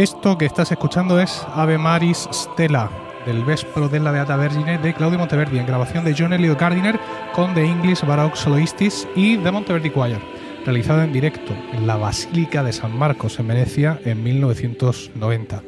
[0.00, 2.88] Esto que estás escuchando es Ave Maris Stella,
[3.26, 6.98] del Vespro della Beata Vergine de Claudio Monteverdi, en grabación de John Elliot Gardiner
[7.34, 10.16] con The English Baroque Soloists y The Monteverdi Choir,
[10.64, 15.62] realizado en directo en la Basílica de San Marcos, en Venecia, en 1990.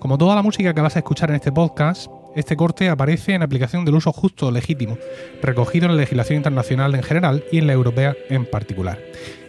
[0.00, 3.44] Como toda la música que vas a escuchar en este podcast, este corte aparece en
[3.44, 4.98] aplicación del uso justo o legítimo,
[5.40, 9.07] recogido en la legislación internacional en general y en la europea en particular.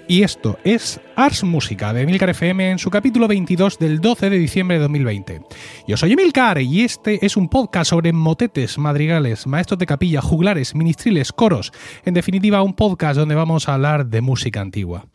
[0.10, 4.40] Y esto es Ars Música de Emilcar FM en su capítulo 22 del 12 de
[4.40, 5.42] diciembre de 2020.
[5.88, 10.74] Yo soy Emilcar y este es un podcast sobre motetes, madrigales, maestros de capilla, juglares,
[10.74, 11.72] ministriles, coros.
[12.06, 15.06] En definitiva, un podcast donde vamos a hablar de música antigua.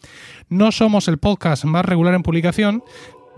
[0.49, 2.85] No somos el podcast más regular en publicación,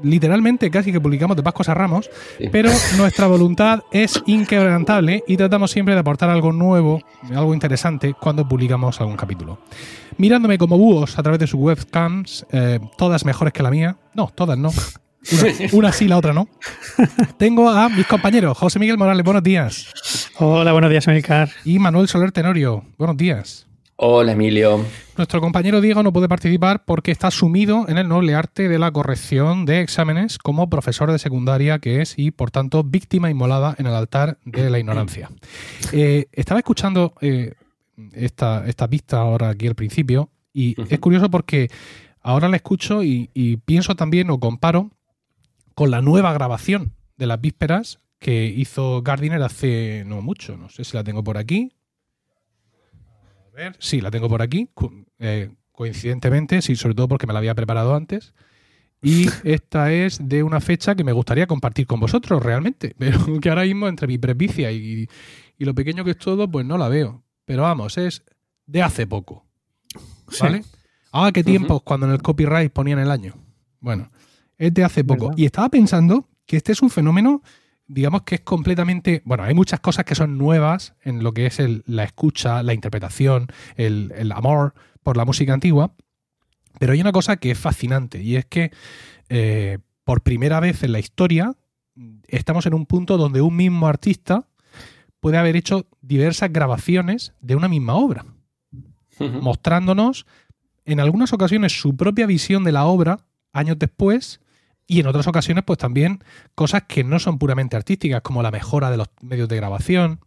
[0.02, 2.10] literalmente casi que publicamos de Pascuas a Ramos,
[2.52, 7.00] pero nuestra voluntad es inquebrantable y tratamos siempre de aportar algo nuevo,
[7.34, 9.58] algo interesante cuando publicamos algún capítulo.
[10.18, 14.32] Mirándome como búhos a través de sus webcams, eh, todas mejores que la mía, no,
[14.34, 14.70] todas no.
[15.72, 16.48] Una, sí, la otra no.
[17.36, 20.30] Tengo a mis compañeros, José Miguel Morales, buenos días.
[20.38, 21.50] Hola, buenos días, Emilcar.
[21.64, 23.66] Y Manuel Soler Tenorio, buenos días.
[23.98, 24.84] Hola Emilio.
[25.16, 28.90] Nuestro compañero Diego no puede participar porque está sumido en el noble arte de la
[28.90, 33.86] corrección de exámenes como profesor de secundaria que es y por tanto víctima inmolada en
[33.86, 35.30] el altar de la ignorancia.
[35.92, 37.54] Eh, estaba escuchando eh,
[38.12, 41.70] esta, esta pista ahora aquí al principio y es curioso porque
[42.20, 44.90] ahora la escucho y, y pienso también o comparo
[45.74, 50.84] con la nueva grabación de las vísperas que hizo Gardiner hace no mucho, no sé
[50.84, 51.75] si la tengo por aquí,
[53.78, 54.68] Sí, la tengo por aquí.
[55.18, 58.34] Eh, coincidentemente, sí, sobre todo porque me la había preparado antes.
[59.02, 63.48] Y esta es de una fecha que me gustaría compartir con vosotros realmente, pero que
[63.48, 65.08] ahora mismo entre mi presbicia y,
[65.58, 67.22] lo pequeño que es todo, pues no la veo.
[67.44, 68.24] Pero vamos, es
[68.66, 69.46] de hace poco.
[70.40, 70.64] ¿Vale?
[71.12, 73.34] Ah, qué tiempos cuando en el copyright ponían el año.
[73.80, 74.10] Bueno,
[74.58, 75.32] es de hace poco.
[75.36, 77.42] Y estaba pensando que este es un fenómeno
[77.88, 81.60] digamos que es completamente, bueno, hay muchas cosas que son nuevas en lo que es
[81.86, 85.92] la escucha, la interpretación, el, amor por la música antigua,
[86.78, 88.72] pero hay una cosa que es fascinante y es que
[89.28, 91.54] eh, por primera vez en la historia
[92.28, 94.46] estamos en un punto donde un mismo artista
[95.20, 98.26] puede haber hecho diversas grabaciones de una misma obra,
[99.18, 100.26] mostrándonos
[100.84, 104.40] en algunas ocasiones su propia visión de la obra años después
[104.86, 106.22] y en otras ocasiones, pues también
[106.54, 110.20] cosas que no son puramente artísticas, como la mejora de los medios de grabación,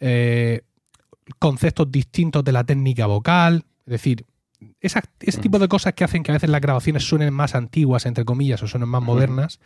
[0.00, 0.62] eh,
[1.38, 4.26] conceptos distintos de la técnica vocal, es decir,
[4.80, 5.00] ese
[5.40, 8.62] tipo de cosas que hacen que a veces las grabaciones suenen más antiguas, entre comillas,
[8.62, 9.60] o suenen más modernas,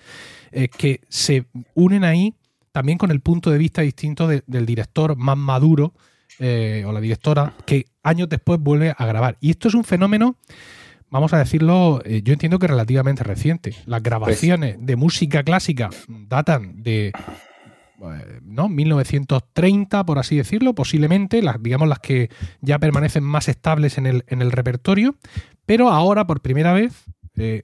[0.50, 2.34] eh, que se unen ahí
[2.72, 5.92] también con el punto de vista distinto del director más maduro
[6.38, 9.36] eh, o la directora que años después vuelve a grabar.
[9.40, 10.36] Y esto es un fenómeno
[11.10, 13.74] vamos a decirlo, eh, yo entiendo que relativamente reciente.
[13.86, 17.12] Las grabaciones pues de música clásica datan de
[18.02, 18.68] eh, ¿no?
[18.68, 24.24] 1930, por así decirlo, posiblemente, las, digamos las que ya permanecen más estables en el,
[24.28, 25.16] en el repertorio,
[25.66, 27.04] pero ahora por primera vez,
[27.36, 27.62] eh,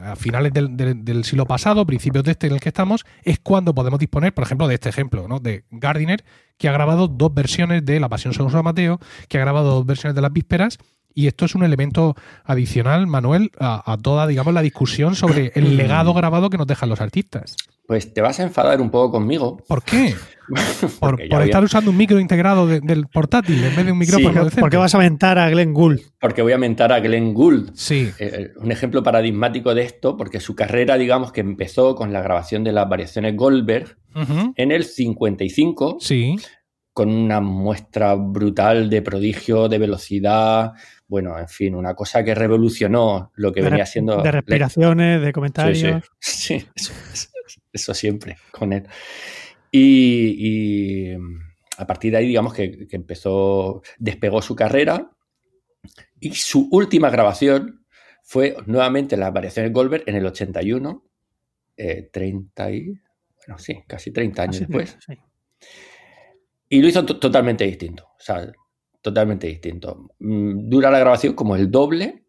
[0.00, 3.98] a finales del, siglo pasado, principios de este en el que estamos, es cuando podemos
[3.98, 5.38] disponer, por ejemplo, de este ejemplo, ¿no?
[5.38, 6.24] de Gardiner,
[6.56, 9.86] que ha grabado dos versiones de La Pasión según San Mateo, que ha grabado dos
[9.86, 10.78] versiones de las vísperas
[11.14, 12.14] y esto es un elemento
[12.44, 17.00] adicional, Manuel, a, toda, digamos, la discusión sobre el legado grabado que nos dejan los
[17.00, 17.56] artistas.
[17.86, 19.58] Pues te vas a enfadar un poco conmigo.
[19.66, 20.14] ¿Por qué?
[21.00, 24.70] por, estar usando un micro integrado del portátil en vez de un micrófono sí, ¿Por
[24.70, 26.00] qué vas a mentar a Glenn Gould?
[26.20, 27.72] Porque voy a mentar a Glenn Gould.
[27.74, 28.10] Sí.
[28.18, 32.20] Eh, eh, un ejemplo paradigmático de esto, porque su carrera, digamos, que empezó con la
[32.20, 33.96] grabación de las variaciones Goldberg
[34.56, 35.96] en el 55.
[36.00, 36.36] Sí
[36.92, 40.72] con una muestra brutal de prodigio, de velocidad,
[41.12, 44.22] bueno, en fin, una cosa que revolucionó lo que venía siendo...
[44.22, 46.02] De respiraciones, de comentarios.
[46.18, 46.66] Sí,
[47.74, 48.88] eso, siempre con él.
[49.70, 51.12] Y,
[51.76, 55.10] a partir de ahí, digamos que, empezó, despegó su carrera
[56.18, 57.84] y su última grabación
[58.22, 61.04] fue nuevamente las variaciones Goldberg en el 81,
[62.10, 64.96] 30 eh, y, bueno, sí, casi 30 años después.
[66.70, 68.04] Y lo hizo totalmente distinto.
[68.04, 68.50] O sea,
[69.02, 70.08] totalmente distinto.
[70.20, 72.20] Mm, dura la grabación como el doble.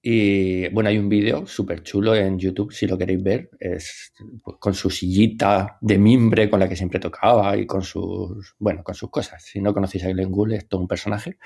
[0.00, 4.12] Y bueno, hay un vídeo súper chulo en YouTube, si lo queréis ver, es
[4.42, 8.84] pues, con su sillita de mimbre con la que siempre tocaba y con sus, bueno,
[8.84, 9.42] con sus cosas.
[9.44, 11.36] Si no conocéis a Glenn Gould, es todo un personaje.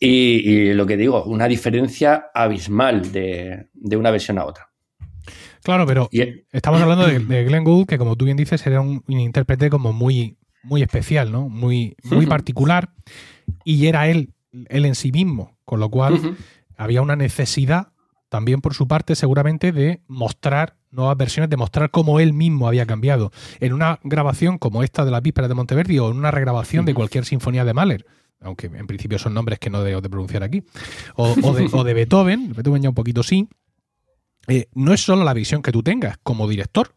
[0.00, 4.68] Y, lo que digo, una diferencia abismal de, una versión a otra.
[5.62, 9.20] Claro, pero estamos hablando de, Glenn Gould, que como tú bien dices, era un, un
[9.20, 11.48] intérprete como muy, muy especial, ¿no?
[11.48, 12.90] Muy, muy particular
[13.64, 14.34] y era él,
[14.68, 16.36] él en sí mismo, con lo cual
[16.76, 17.88] había una necesidad
[18.28, 22.86] también por su parte seguramente de mostrar nuevas versiones de mostrar cómo él mismo había
[22.86, 23.32] cambiado.
[23.60, 26.94] En una grabación como esta de las vísperas de Monteverdi o en una regrabación de
[26.94, 28.06] cualquier sinfonía de Mahler,
[28.40, 30.62] aunque en principio son nombres que no debo de pronunciar aquí,
[31.16, 31.34] o,
[31.84, 33.48] de, Beethoven, Beethoven ya un poquito sí,
[34.46, 36.94] eh, no es solo la visión que tú tengas como director,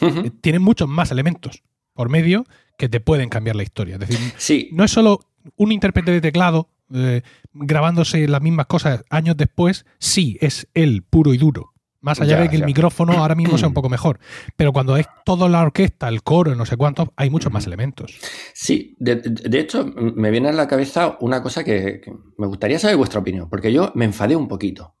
[0.00, 1.62] eh, tienen muchos más elementos
[1.92, 2.44] por medio
[2.76, 3.96] que te pueden cambiar la historia.
[3.96, 5.20] Es decir, no es solo
[5.56, 7.22] un intérprete de teclado eh,
[7.52, 11.74] grabándose las mismas cosas años después, sí, es él puro y duro.
[12.00, 14.20] Más allá de que el micrófono ahora mismo sea un poco mejor.
[14.56, 18.16] Pero cuando es toda la orquesta, el coro, no sé cuántos, hay muchos más elementos.
[18.54, 22.00] Sí, de, hecho, me viene a la cabeza una cosa que,
[22.36, 24.94] me gustaría saber vuestra opinión, porque yo me enfadé un poquito.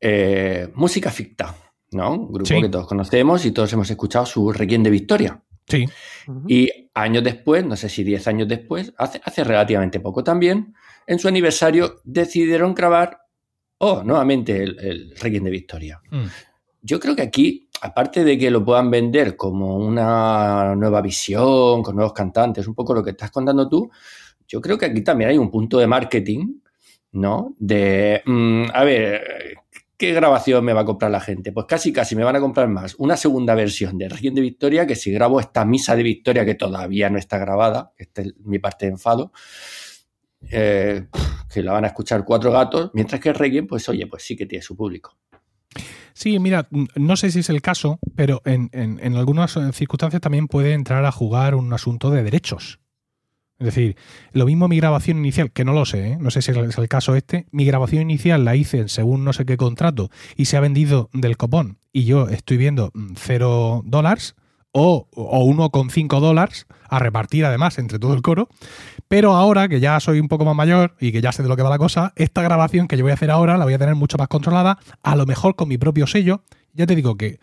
[0.00, 1.56] Eh, música ficta,
[1.90, 2.12] ¿no?
[2.12, 5.42] Un grupo que todos conocemos y todos hemos escuchado su Requiem de Victoria.
[5.68, 5.86] Sí.
[6.46, 10.74] Y años después, no sé si 10 años después, hace, hace relativamente poco también,
[11.06, 13.20] en su aniversario decidieron grabar,
[13.78, 16.00] oh, nuevamente el, el Requiem de Victoria.
[16.10, 16.26] Mm.
[16.82, 21.96] Yo creo que aquí, aparte de que lo puedan vender como una nueva visión, con
[21.96, 23.90] nuevos cantantes, un poco lo que estás contando tú,
[24.46, 26.60] yo creo que aquí también hay un punto de marketing,
[27.12, 27.54] ¿no?
[27.58, 29.22] De, mm, a ver,
[29.98, 31.52] ¿qué grabación me va a comprar la gente?
[31.52, 34.86] Pues casi, casi me van a comprar más una segunda versión de Requiem de Victoria
[34.86, 38.58] que si grabo esta misa de Victoria que todavía no está grabada, esta es mi
[38.60, 39.32] parte de enfado,
[40.50, 41.08] eh,
[41.52, 44.46] que la van a escuchar cuatro gatos, mientras que Requiem, pues oye, pues sí que
[44.46, 45.18] tiene su público.
[46.14, 50.72] Sí, mira, no sé si es el caso, pero en, en algunas circunstancias también puede
[50.72, 52.80] entrar a jugar un asunto de derechos.
[53.58, 53.96] Es decir,
[54.32, 56.18] lo mismo mi grabación inicial, que no lo sé, ¿eh?
[56.20, 59.46] no sé si es el caso este, mi grabación inicial la hice según no sé
[59.46, 64.36] qué contrato y se ha vendido del copón y yo estoy viendo mm, cero dólares
[64.70, 68.48] o, o 1,5 dólares a repartir además entre todo el coro,
[69.08, 71.56] pero ahora que ya soy un poco más mayor y que ya sé de lo
[71.56, 73.78] que va la cosa, esta grabación que yo voy a hacer ahora la voy a
[73.78, 76.44] tener mucho más controlada, a lo mejor con mi propio sello,
[76.74, 77.40] ya te digo que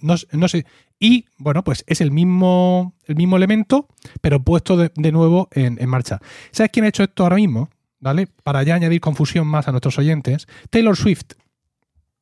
[0.00, 0.66] no, sé.
[1.04, 3.88] Y bueno, pues es el mismo, el mismo elemento,
[4.22, 6.18] pero puesto de, nuevo en, marcha.
[6.50, 7.68] ¿Sabes quién ha hecho esto ahora mismo?
[8.00, 8.26] ¿Vale?
[8.42, 10.46] Para ya añadir confusión más a nuestros oyentes.
[10.70, 11.34] Taylor Swift.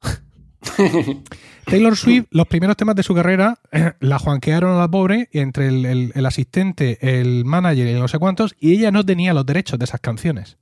[1.67, 3.61] Taylor Swift, los primeros temas de su carrera,
[4.01, 8.57] la juanquearon a la pobre entre el, el, asistente, el manager y no sé cuántos,
[8.59, 10.59] y ella no tenía los derechos de esas canciones.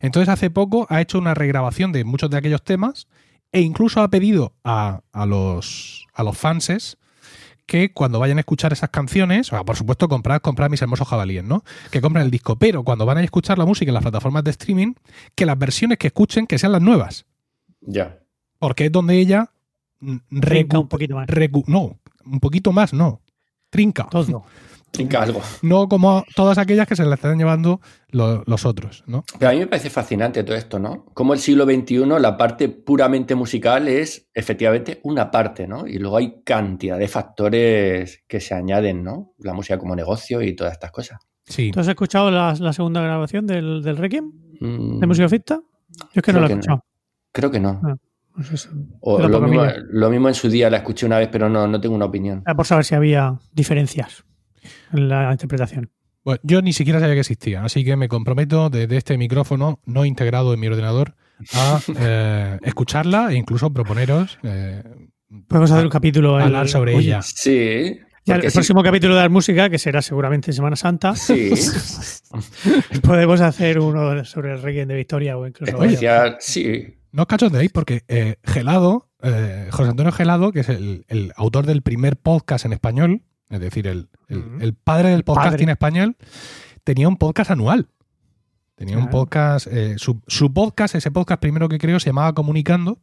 [0.00, 3.06] Entonces hace poco ha hecho una regrabación de muchos de aquellos temas
[3.52, 6.96] e incluso ha pedido a, los, a los fanses
[7.70, 11.44] que cuando vayan a escuchar esas canciones, o por supuesto comprar, comprar mis hermosos jabalíes,
[11.44, 11.62] ¿no?
[11.92, 14.50] Que compren el disco, pero cuando van a escuchar la música en las plataformas de
[14.50, 14.94] streaming,
[15.36, 17.26] que las versiones que escuchen que sean las nuevas.
[17.80, 18.18] Ya.
[18.58, 19.52] Porque es donde ella
[20.40, 21.28] trinca un poquito más.
[21.68, 23.20] no, un poquito más, no.
[23.70, 24.08] Trinca.
[24.10, 24.44] Todo.
[25.18, 25.40] algo.
[25.62, 27.80] No como todas aquellas que se le están llevando
[28.10, 29.24] los otros, ¿no?
[29.38, 31.06] Pero a mí me parece fascinante todo esto, ¿no?
[31.14, 35.86] Como el siglo XXI, la parte puramente musical es efectivamente una parte, ¿no?
[35.86, 39.34] Y luego hay cantidad de factores que se añaden, ¿no?
[39.38, 41.20] La música como negocio y todas estas cosas.
[41.44, 41.70] Sí.
[41.72, 44.30] ¿Tú has escuchado la, segunda grabación del, del Requiem?
[44.60, 45.60] ¿De música ficta?
[45.98, 46.84] Yo es que no la he escuchado.
[47.32, 47.80] Creo que no.
[47.84, 47.96] Ah,
[48.34, 48.68] pues
[49.00, 51.80] o lo mismo, lo mismo, en su día la escuché una vez, pero no, no
[51.80, 52.42] tengo una opinión.
[52.56, 54.29] por saber si había diferencias en
[54.92, 55.90] la interpretación.
[56.24, 60.04] Bueno, yo ni siquiera sabía que existía, así que me comprometo desde este micrófono no
[60.04, 61.14] integrado en mi ordenador
[61.54, 64.38] a eh, escucharla e incluso proponeros.
[64.42, 64.82] Eh,
[65.48, 67.22] Podemos hacer un capítulo hablar sobre ella.
[67.22, 67.98] Sí.
[68.26, 71.52] el próximo capítulo de la música, que será seguramente en Semana Santa, sí.
[73.02, 75.78] podemos hacer uno sobre el Requiem de Victoria o incluso.
[76.40, 76.96] sí.
[77.12, 79.08] No os cachondéis porque eh, Gelado,
[79.70, 83.86] José Antonio Gelado, que es el, el, autor del primer podcast en español, es decir,
[83.86, 84.08] el,
[84.84, 86.16] padre del podcast en español,
[86.84, 87.88] tenía un podcast anual.
[88.76, 90.22] Tenía un podcast, eh, su,
[90.54, 92.98] podcast, ese podcast primero que creo, se llamaba Comunicando,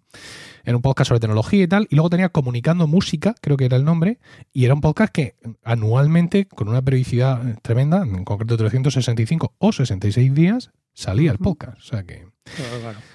[0.64, 3.78] era un podcast sobre tecnología y tal, y luego tenía Comunicando Música, creo que era
[3.78, 4.18] el nombre,
[4.52, 10.34] y era un podcast que anualmente, con una periodicidad tremenda, en concreto 365 o 66
[10.34, 11.78] días, salía el podcast.
[11.78, 12.26] O sea que...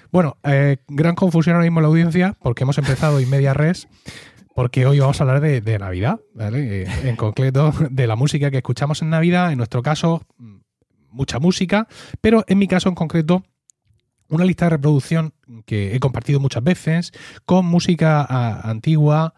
[0.09, 3.89] Bueno, eh, gran confusión ahora mismo en la audiencia, porque hemos empezado y media res
[4.55, 6.83] porque hoy vamos a hablar de, Navidad, ¿vale?
[6.83, 10.25] Eh, en concreto de la música que escuchamos en Navidad, en nuestro caso,
[11.09, 11.87] mucha música,
[12.21, 13.43] pero en mi caso en concreto,
[14.29, 15.33] una lista de reproducción
[15.65, 17.11] que he compartido muchas veces
[17.45, 18.25] con música
[18.67, 19.33] antigua,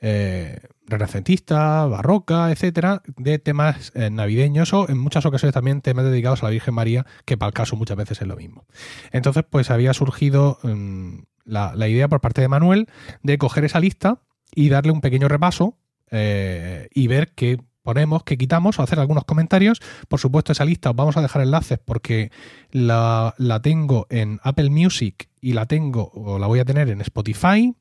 [0.00, 6.42] eh, renacentista, barroca, etcétera, de temas eh, navideños o en muchas ocasiones también temas dedicados
[6.42, 8.66] a la Virgen María, que para el caso muchas veces es lo mismo.
[9.12, 12.88] Entonces, pues había surgido mm, la idea por parte de Manuel
[13.22, 14.20] de coger esa lista
[14.54, 15.76] y darle un pequeño repaso
[16.10, 19.80] eh, y ver qué ponemos, qué quitamos o hacer algunos comentarios.
[20.08, 22.30] Por supuesto, esa lista os vamos a dejar enlaces porque
[22.70, 27.74] la, tengo en Apple Music y la tengo o la voy a tener en Spotify.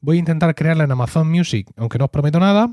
[0.00, 2.72] Voy a intentar crearla en Amazon Music, aunque no os prometo nada.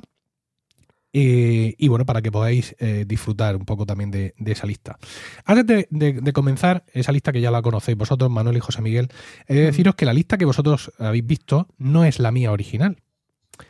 [1.16, 4.98] Eh, y bueno, para que podáis eh, disfrutar un poco también de, esa lista.
[5.46, 9.10] Antes de, comenzar, esa lista que ya la conocéis vosotros, Manuel y José Miguel,
[9.48, 12.98] he de deciros que la lista que vosotros habéis visto no es la mía original.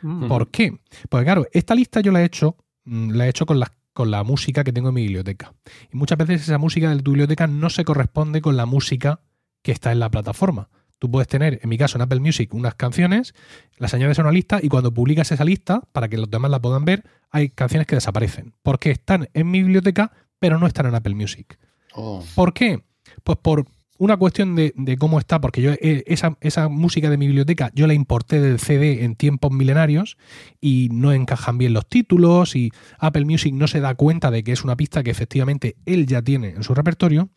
[0.02, 0.28] Mm.
[0.28, 0.78] ¿Por qué?
[1.08, 4.10] Porque claro, esta lista yo la he hecho, mm, la he hecho con la, con
[4.10, 5.54] la música que tengo en mi biblioteca.
[5.92, 9.20] Y muchas veces esa música de tu biblioteca no se corresponde con la música
[9.62, 10.68] que está en la plataforma.
[10.98, 13.34] Tú puedes tener, en mi caso, en Apple Music, unas canciones,
[13.76, 16.60] las añades a una lista y cuando publicas esa lista, para que los demás la
[16.60, 18.54] puedan ver, hay canciones que desaparecen.
[18.62, 21.58] Porque están en mi biblioteca, pero no están en Apple Music.
[21.94, 22.24] Oh.
[22.34, 22.82] ¿Por qué?
[23.22, 23.66] Pues por
[23.98, 27.86] una cuestión de, cómo está, porque yo eh, esa, esa, música de mi biblioteca yo
[27.86, 30.16] la importé del CD en tiempos milenarios
[30.60, 34.52] y no encajan bien los títulos y Apple Music no se da cuenta de que
[34.52, 37.28] es una pista que efectivamente él ya tiene en su repertorio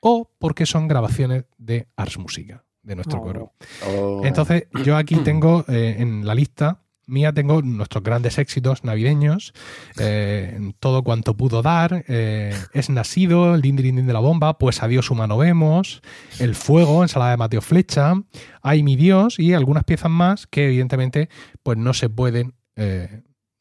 [0.00, 3.22] o porque son grabaciones de Ars Música de nuestro oh.
[3.22, 3.52] coro.
[3.86, 4.20] Oh.
[4.24, 9.52] Entonces, yo aquí tengo eh, en la lista mía tengo nuestros grandes éxitos navideños,
[9.98, 14.82] eh, todo cuanto pudo dar, eh, es nacido, el din, din, de la bomba, pues
[14.82, 16.02] adiós humano vemos,
[16.38, 18.14] el fuego, ensalada de Mateo Flecha,
[18.62, 21.28] hay mi Dios y algunas piezas más que evidentemente
[21.62, 22.54] pues no se pueden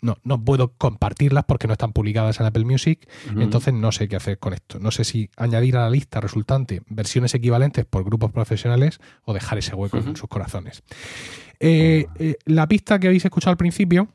[0.02, 4.16] no, no puedo compartirlas porque no están publicadas en Apple Music, entonces no sé qué
[4.16, 4.80] hacer con esto.
[4.80, 9.60] No sé si añadir a la lista resultante versiones equivalentes por grupos profesionales o dejar
[9.60, 10.84] ese hueco en sus corazones.
[11.60, 14.10] Eh, eh, la pista que habéis escuchado al principio,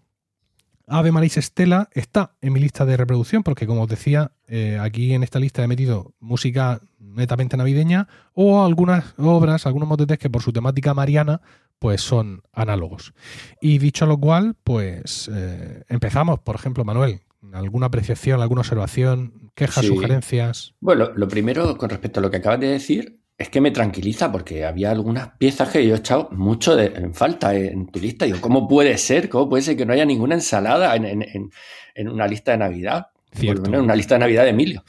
[0.89, 5.15] Ave Maris Estela, está en mi lista de reproducción porque, como os decía, eh, aquí
[5.15, 10.43] en esta lista he metido música netamente navideña o algunas obras, algunos motetes que por
[10.43, 11.41] su temática mariana
[11.79, 13.13] pues son análogos.
[13.61, 17.21] Y dicho lo cual, pues eh, empezamos, por ejemplo, Manuel,
[17.53, 20.75] ¿alguna apreciación, alguna observación, quejas, sugerencias?
[20.81, 24.33] Bueno, lo primero con respecto a lo que acabas de decir es que me tranquiliza
[24.33, 28.27] porque había algunas piezas que yo he echado mucho en falta en tu lista.
[28.27, 29.29] Yo, ¿cómo puede ser?
[29.29, 33.09] ¿Cómo puede ser que no haya ninguna ensalada en, una lista de Navidad?
[33.33, 33.69] Cierto.
[33.69, 34.83] En una lista de Navidad de Emilio.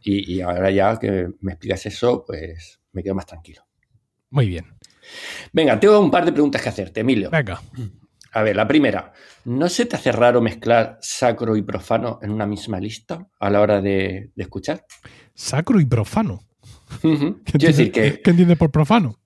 [0.00, 3.66] Y, y ahora ya que me explicas eso, pues me quedo más tranquilo.
[4.30, 4.75] Muy bien.
[5.52, 7.30] Venga, tengo un par de preguntas que hacerte, Emilio.
[7.30, 7.60] Venga.
[8.32, 9.12] A ver, la primera,
[9.46, 13.62] ¿no se te hace raro mezclar sacro y profano en una misma lista a la
[13.62, 14.84] hora de, escuchar?
[15.34, 16.40] Sacro y profano.
[17.00, 19.18] ¿Qué, decir que, ¿Qué entiendes por profano?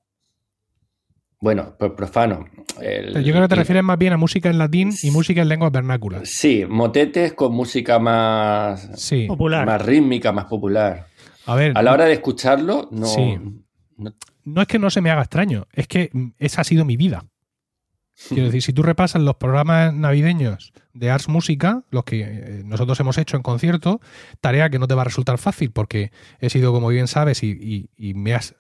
[1.41, 2.47] Bueno, por profano.
[2.77, 5.73] Yo creo que te refieres más bien a música en latín y música en lenguas
[5.73, 6.29] vernáculas.
[6.29, 9.67] Sí, motetes con música más, popular.
[9.67, 11.07] más rítmica, más popular.
[11.47, 11.73] A ver.
[11.75, 13.09] A la hora de escucharlo, no,
[14.45, 17.25] no es que no se me haga extraño, es que esa ha sido mi vida.
[18.29, 23.01] Quiero decir, si tú repasas los programas navideños de Ars Música, los que eh, nosotros
[23.01, 24.01] hemos hecho en concierto,
[24.41, 27.89] tarea que no te va a resultar fácil porque he sido, como bien sabes, y,
[28.15, 28.55] me has,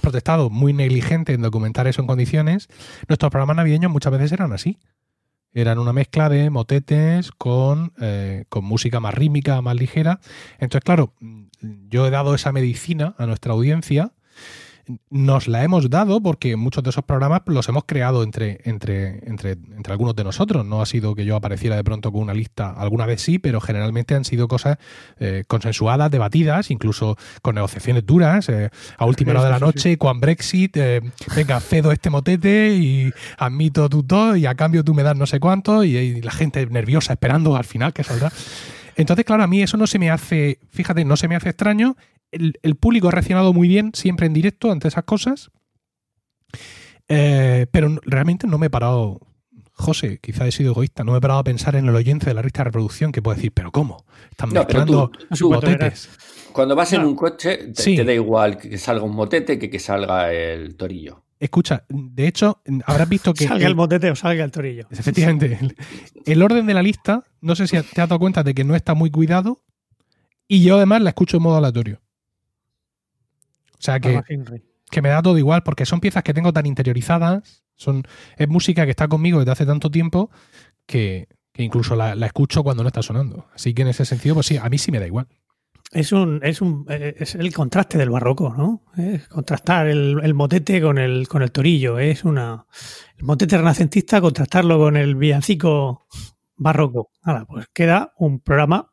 [0.00, 2.68] protestado muy negligente en documentar eso en condiciones,
[3.06, 4.78] nuestros programas navideños muchas veces eran así.
[5.52, 10.20] Eran una mezcla de motetes con, eh, con música más rítmica, más ligera.
[10.54, 11.12] Entonces, claro,
[11.60, 14.12] yo he dado esa medicina a nuestra audiencia
[15.10, 19.52] nos la hemos dado porque muchos de esos programas los hemos creado entre, entre, entre,
[19.52, 20.64] entre algunos de nosotros.
[20.66, 23.60] No ha sido que yo apareciera de pronto con una lista, alguna vez sí, pero
[23.60, 24.78] generalmente han sido cosas
[25.18, 30.20] eh, consensuadas, debatidas, incluso con negociaciones duras, eh, a última hora de la noche, con
[30.20, 31.00] Brexit, eh,
[31.36, 35.26] venga, cedo este motete y admito tu todo y a cambio tú me das no
[35.26, 38.32] sé cuánto y la gente nerviosa esperando al final que saldrá.
[38.96, 41.96] Entonces, claro, a mí eso no se me hace, fíjate, no se me hace extraño
[42.32, 45.50] el, público ha reaccionado muy bien, siempre en directo, ante esas cosas.
[47.08, 49.20] Eh, pero realmente no me he parado,
[49.72, 52.34] José, quizá he sido egoísta, no me he parado a pensar en el oyente de
[52.34, 54.04] la lista de reproducción que puede decir, pero ¿cómo?
[54.30, 55.12] Están mezclando
[55.42, 56.08] motetes.
[56.52, 60.32] Cuando vas en un coche, te, da igual que salga un motete que que salga
[60.32, 61.22] el torillo.
[61.42, 63.48] Escucha, de hecho, habrás visto que.
[63.48, 64.86] salga el, motete o salga el torillo.
[64.90, 65.58] Efectivamente.
[66.24, 68.76] El, orden de la lista, no sé si te has dado cuenta de que no
[68.76, 69.64] está muy cuidado.
[70.46, 72.01] Y yo además la escucho en modo aleatorio.
[73.82, 74.22] O sea que,
[74.92, 78.04] que me da todo igual porque son piezas que tengo tan interiorizadas, son,
[78.36, 80.30] es música que está conmigo desde hace tanto tiempo
[80.86, 83.48] que, incluso la, escucho cuando no está sonando.
[83.52, 85.26] Así que en ese sentido, pues sí, a mí sí me da igual.
[85.90, 88.84] Es un, es un, es el contraste del barroco, ¿no?
[88.96, 91.98] Es contrastar el, motete con el, con el torillo.
[91.98, 92.66] Es una.
[93.18, 96.06] El motete renacentista, contrastarlo con el villancico
[96.56, 97.10] barroco.
[97.22, 98.92] Ahora, pues queda un programa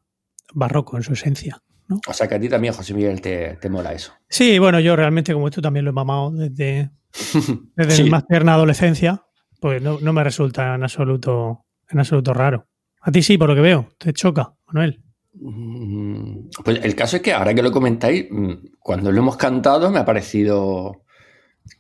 [0.53, 1.61] barroco en su esencia.
[2.07, 4.13] O sea que a ti también, José Miguel, te, mola eso.
[4.27, 6.91] Sí, bueno, yo realmente como tú también lo he mamado desde,
[7.75, 9.23] desde mi más tierna adolescencia,
[9.59, 12.67] pues no, me resulta en absoluto, en absoluto raro.
[13.01, 15.01] A ti sí, por lo que veo, te choca, Manuel.
[15.33, 19.89] Mm, pues el caso es que ahora que lo comentáis, mm, cuando lo hemos cantado
[19.89, 21.03] me ha parecido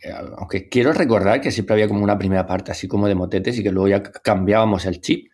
[0.03, 3.57] eh, aunque quiero recordar que siempre había como una primera parte así como de motetes
[3.57, 5.31] y que luego ya cambiábamos el chip.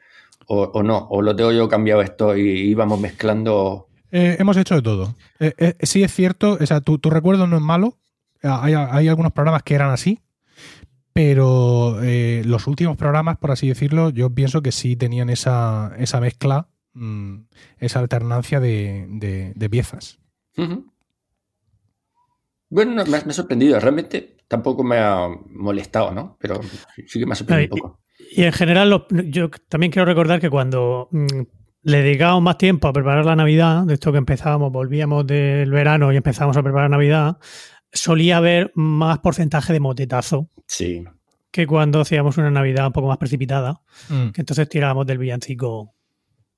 [0.47, 3.87] O, no, o lo tengo yo cambiado esto y íbamos mezclando.
[4.17, 5.13] Eh, hemos hecho de todo.
[5.41, 7.97] Eh, sí es cierto, o sea, tu, recuerdo no es malo.
[8.41, 10.21] Hay, hay, algunos programas que eran así,
[11.11, 16.69] pero los últimos programas, por así decirlo, yo pienso que sí tenían esa, esa mezcla,
[16.93, 17.39] mm,
[17.79, 20.19] esa alternancia de, de, piezas.
[22.69, 23.81] Bueno, me, ha, sorprendido.
[23.81, 26.37] Realmente tampoco me ha molestado, ¿no?
[26.39, 26.61] Pero
[27.05, 27.99] sí que me ha sorprendido un poco.
[28.31, 31.41] Y en general, yo también quiero recordar que cuando mm,
[31.85, 36.11] le dedicábamos más tiempo a preparar la Navidad, de esto que empezábamos, volvíamos del verano
[36.11, 37.37] y empezábamos a preparar Navidad,
[37.93, 40.49] solía haber más porcentaje de motetazo.
[40.65, 41.03] Sí.
[41.51, 44.29] Que cuando hacíamos una Navidad un poco más precipitada, mm.
[44.29, 45.93] que entonces tirábamos del villancico,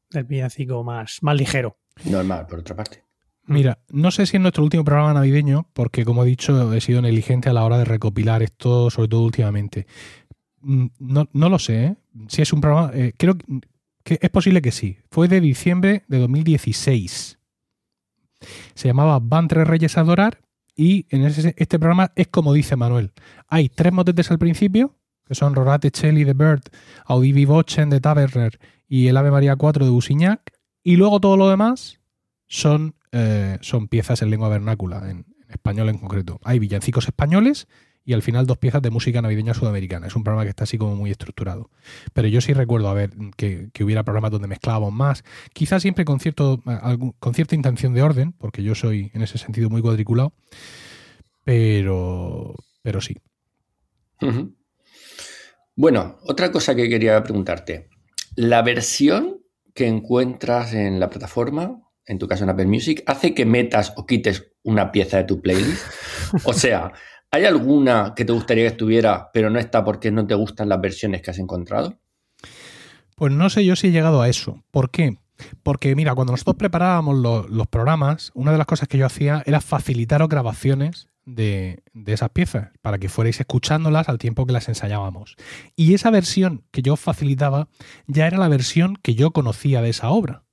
[0.09, 1.77] del villancico más, más ligero.
[2.05, 3.03] Normal, por otra parte.
[3.47, 7.01] Mira, no sé si es nuestro último programa navideño, porque como he dicho, he sido
[7.01, 9.87] negligente a la hora de recopilar esto, sobre todo últimamente.
[10.61, 11.95] Mm, no, no lo sé, ¿eh?
[12.29, 13.37] Si es un programa, eh, creo
[14.09, 14.97] es posible que sí.
[15.09, 17.39] Fue de diciembre de 2016.
[18.75, 20.41] Se llamaba Van Tres Reyes a Adorar
[20.75, 23.11] y en este programa es como dice Manuel.
[23.47, 24.95] Hay tres motetes al principio,
[25.25, 26.63] que son Rorate Chelly de Bird,
[27.05, 30.53] Audivi Bochen de Taverner y el Ave María 4 de Busignac.
[30.83, 31.99] Y luego todo lo demás
[32.47, 36.39] son eh, son piezas en lengua vernácula, en, español en concreto.
[36.43, 37.67] Hay villancicos españoles
[38.07, 40.07] y al final dos piezas de música navideña sudamericana.
[40.07, 41.69] Es un programa que está así como muy estructurado.
[42.13, 46.21] Pero yo sí recuerdo a ver que, hubiera programas donde mezclábamos más, quizás siempre con,
[46.21, 46.63] cierto,
[47.19, 50.31] con cierta intención de orden, porque yo soy en ese sentido muy cuadriculado,
[51.43, 53.17] pero, pero sí.
[55.75, 57.89] Bueno, otra cosa que quería preguntarte.
[58.37, 59.41] La versión
[59.73, 64.05] que encuentras en la plataforma en tu caso en Apple Music, hace que metas o
[64.05, 65.85] quites una pieza de tu playlist?
[66.45, 66.93] O sea,
[67.37, 70.81] ¿hay alguna que te gustaría que estuviera, pero no está porque no te gustan las
[70.81, 71.99] versiones que has encontrado?
[73.15, 74.63] Pues no sé yo si he llegado a eso.
[74.71, 75.17] ¿Por qué?
[75.61, 77.15] Porque mira, cuando nosotros preparábamos
[77.49, 82.31] los, programas, una de las cosas que yo hacía era facilitaros grabaciones de, de, esas
[82.31, 85.35] piezas para que fuerais escuchándolas al tiempo que las ensayábamos.
[85.75, 87.67] Y esa versión que yo facilitaba
[88.07, 90.43] ya era la versión que yo conocía de esa obra.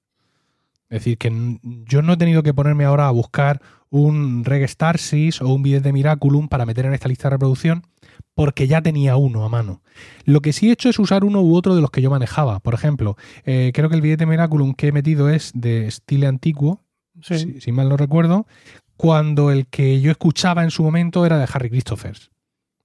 [0.91, 3.63] Es decir, que yo no he tenido que ponerme ahora a buscar
[3.95, 7.87] un Reggae Starsis o un video de Miraculum para meter en esta lista de reproducción,
[8.35, 9.83] porque ya tenía uno a mano.
[10.25, 12.59] Lo que sí he hecho es usar uno u otro de los que yo manejaba.
[12.59, 16.29] Por ejemplo, eh, creo que el video de Miraculum que he metido es de estilo
[16.29, 16.83] antiguo,
[17.21, 18.49] si, mal no recuerdo,
[18.97, 22.33] cuando el que yo escuchaba en su momento era de Harry Christophers.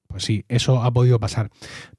[0.08, 1.50] Pues sí, eso ha podido pasar.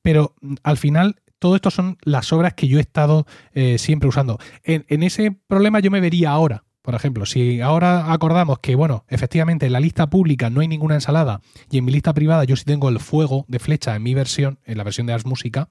[0.02, 4.08] Pero mm, al final todo esto son las obras que yo he estado eh, siempre
[4.08, 4.38] usando.
[4.62, 6.62] En, ese problema yo me vería ahora.
[6.82, 10.94] Por ejemplo, si ahora acordamos que, bueno, efectivamente en la lista pública no hay ninguna
[10.94, 11.40] ensalada
[11.70, 14.58] y en mi lista privada yo sí tengo el fuego de flecha en mi versión,
[14.64, 15.68] en la versión de Ars Música,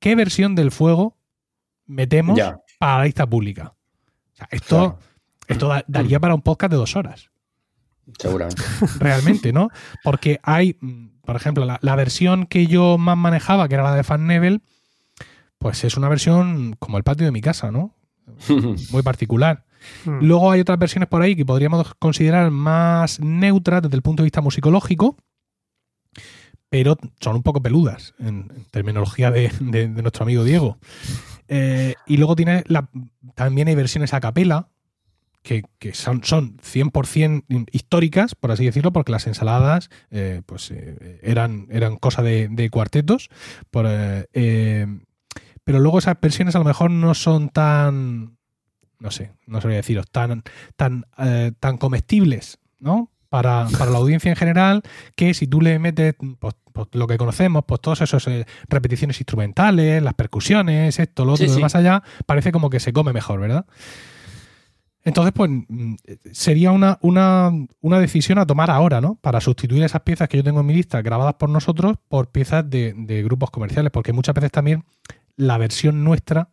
[0.00, 1.16] ¿qué versión del fuego
[1.86, 2.38] metemos
[2.78, 3.74] para la lista pública?
[4.50, 4.98] esto,
[5.46, 7.30] esto daría para un podcast de dos horas.
[8.18, 8.62] Seguramente.
[8.98, 9.68] Realmente, ¿no?
[10.02, 14.02] Porque hay mm, por ejemplo, la, versión que yo más manejaba, que era la de
[14.02, 14.62] Fan Nebel,
[15.58, 17.94] pues es una versión como el patio de mi casa, ¿no?
[18.90, 19.64] Muy particular.
[20.04, 20.18] Hmm.
[20.20, 24.26] Luego hay otras versiones por ahí que podríamos considerar más neutras desde el punto de
[24.26, 25.16] vista musicológico,
[26.68, 30.78] pero son un poco peludas en, terminología de, nuestro amigo Diego.
[31.48, 32.88] Eh, y luego tiene la,
[33.34, 34.68] también hay versiones a capela,
[35.42, 41.66] que, son, son 100% históricas, por así decirlo, porque las ensaladas eh, pues, eh, eran,
[41.70, 43.28] eran cosa de, cuartetos.
[44.32, 44.86] Eh,
[45.64, 48.38] pero luego esas versiones a lo mejor no son tan,
[49.02, 50.42] no sé, no sabría deciros, tan,
[50.76, 51.04] tan,
[51.60, 53.10] tan comestibles, ¿no?
[53.28, 54.82] Para, la audiencia en general,
[55.16, 58.28] que si tú le metes pues, pues, lo que conocemos, pues todas esas
[58.68, 63.40] repeticiones instrumentales, las percusiones, esto, lo otro, más allá, parece como que se come mejor,
[63.40, 63.66] ¿verdad?
[65.04, 65.94] Entonces, pues mm,
[66.32, 69.16] sería una, una, decisión a tomar ahora, ¿no?
[69.16, 72.68] Para sustituir esas piezas que yo tengo en mi lista grabadas por nosotros por piezas
[72.68, 74.84] de, grupos comerciales, porque muchas veces también
[75.36, 76.50] la versión nuestra,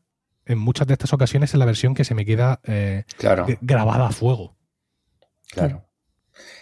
[0.50, 3.06] en muchas de estas ocasiones, es la versión que se me queda eh,
[3.62, 4.58] grabada a fuego.
[5.52, 5.86] Claro.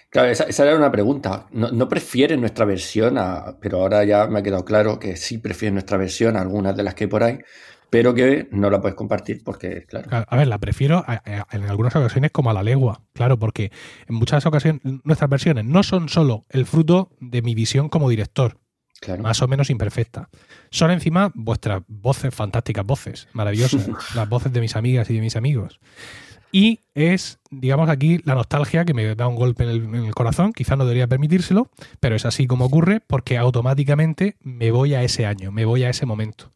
[0.10, 1.47] Claro, esa, era una pregunta.
[1.52, 3.17] ¿No, no prefieres nuestra versión?
[3.60, 6.84] pero ahora ya me ha quedado claro que sí prefieres nuestra versión a algunas de
[6.84, 7.39] las que hay por ahí
[7.89, 10.26] pero que no la puedes compartir porque, claro.
[10.28, 11.06] A ver, la prefiero
[11.52, 13.71] en algunas ocasiones como a la legua, claro, porque
[14.08, 18.60] en muchas ocasiones nuestras versiones no son solo el fruto de mi visión como director,
[19.19, 20.29] más o menos imperfecta.
[20.69, 25.36] Son encima vuestras voces, fantásticas voces, maravillosas, las voces de mis amigas y de mis
[25.36, 25.79] amigos.
[26.51, 30.15] Y es, digamos, aquí la nostalgia que me da un golpe en el, en el
[30.15, 30.53] corazón.
[30.53, 35.25] Quizás no debería permitírselo, pero es así como ocurre porque automáticamente me voy a ese
[35.25, 36.51] año, me voy a ese momento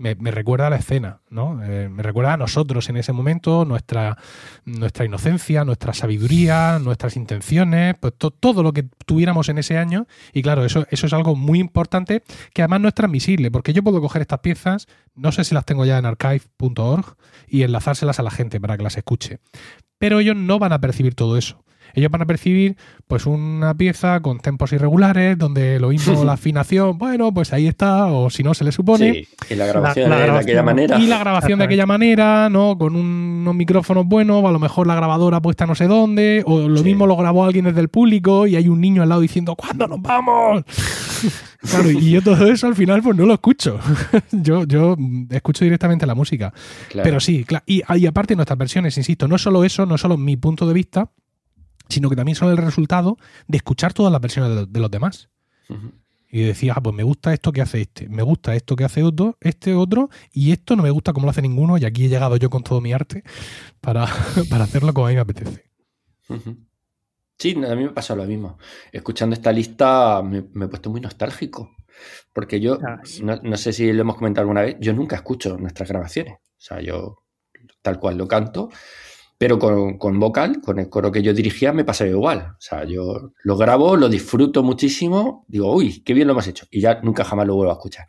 [0.00, 1.62] me, recuerda a la escena, ¿no?
[1.62, 4.16] Eh, me recuerda a nosotros en ese momento, nuestra,
[4.64, 10.06] nuestra inocencia, nuestra sabiduría, nuestras intenciones, pues todo lo que tuviéramos en ese año.
[10.32, 12.22] Y claro, eso, eso es algo muy importante
[12.54, 15.66] que además no es transmisible, porque yo puedo coger estas piezas, no sé si las
[15.66, 19.38] tengo ya en archive.org, y enlazárselas a la gente para que las escuche.
[19.98, 21.62] Pero ellos no van a percibir todo eso
[21.94, 22.76] ellos van a percibir
[23.06, 28.06] pues una pieza con tempos irregulares, donde lo mismo la afinación, bueno, pues ahí está,
[28.06, 29.12] o si no se le supone.
[29.12, 30.98] Sí, y la grabación de aquella manera.
[30.98, 32.78] Y la grabación de aquella manera, ¿no?
[32.78, 36.68] Con unos micrófonos buenos, o a lo mejor la grabadora puesta no sé dónde, o
[36.68, 39.56] lo mismo lo grabó alguien desde el público y hay un niño al lado diciendo,
[39.56, 40.64] ¿cuándo nos vamos?
[41.60, 43.78] claro, y yo todo eso al final pues no lo escucho.
[44.30, 44.96] yo, yo
[45.30, 46.52] escucho directamente la música.
[46.92, 47.64] Pero sí, claro.
[47.66, 50.66] Y, y aparte nuestras versiones, insisto, no es solo eso, no es solo mi punto
[50.66, 51.10] de vista,
[51.90, 55.28] sino que también son el resultado de escuchar todas las versiones de, los demás.
[56.32, 59.02] Y decía, ah, pues me gusta esto que hace este, me gusta esto que hace
[59.02, 62.08] otro, este otro, y esto no me gusta como lo hace ninguno, y aquí he
[62.08, 63.24] llegado yo con todo mi arte
[63.80, 64.04] para,
[64.62, 65.64] hacerlo como a mí me apetece.
[67.36, 68.58] Sí, a mí me pasa lo mismo.
[68.92, 71.74] Escuchando esta lista me, he puesto muy nostálgico,
[72.32, 75.56] porque yo, ah, no, no, sé si lo hemos comentado alguna vez, yo nunca escucho
[75.56, 76.34] nuestras grabaciones.
[76.34, 77.24] O sea, yo
[77.82, 78.70] tal cual lo canto,
[79.40, 82.56] pero con, vocal, con el coro que yo dirigía, me pasa igual.
[82.58, 86.66] O sea, yo lo grabo, lo disfruto muchísimo, digo, uy, qué bien lo hemos hecho,
[86.70, 88.04] y ya nunca jamás lo vuelvo a escuchar.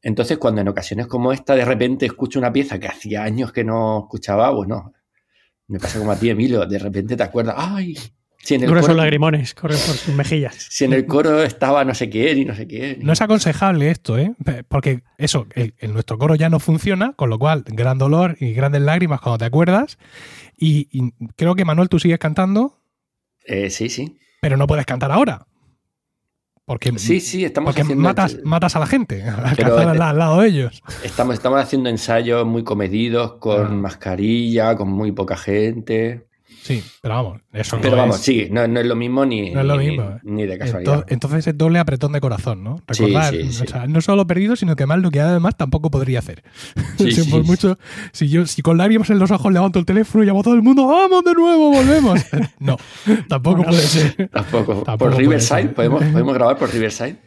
[0.00, 3.64] Entonces, cuando en ocasiones como esta, de repente escucho una pieza que hacía años que
[3.64, 4.92] no escuchaba, bueno,
[5.66, 7.96] me pasa como a ti, Emilio, de repente te acuerdas, ay,
[8.46, 10.54] si en el coro, son lagrimones, corren por sus mejillas.
[10.70, 12.98] Si en el coro estaba no sé quién y no sé quién.
[13.00, 14.34] No es aconsejable esto, ¿eh?
[14.68, 18.82] Porque eso, en nuestro coro ya no funciona, con lo cual, gran dolor y grandes
[18.82, 19.98] lágrimas cuando te acuerdas.
[20.56, 22.78] Y, creo que Manuel, tú sigues cantando.
[23.46, 24.16] Eh, sí, sí.
[24.40, 25.48] Pero no puedes cantar ahora.
[26.66, 30.82] Porque, sí, sí, estamos porque matas, matas a la gente, al, lado de ellos.
[31.02, 33.70] Estamos, estamos haciendo ensayos muy comedidos, con ah.
[33.70, 36.26] mascarilla, con muy poca gente.
[36.48, 39.52] Sí, pero vamos, eso Pero vamos, sí, no, es lo mismo ni,
[40.22, 41.04] ni, de casualidad.
[41.08, 42.82] Entonces, es doble apretón de corazón, ¿no?
[42.86, 46.42] Recordar, O sea, no solo perdido, sino que mal lo que además tampoco podría hacer.
[47.30, 47.78] por mucho,
[48.12, 50.54] si yo si con lágrimas en los ojos levanto el teléfono y llamo a todo
[50.54, 52.20] el mundo, ¡vamos de nuevo, volvemos!
[52.58, 52.76] no,
[53.28, 54.28] tampoco puede ser.
[54.28, 54.82] Tampoco.
[54.82, 55.68] ¿Por Riverside?
[55.68, 57.25] ¿Podemos, ¿Podemos grabar por Riverside?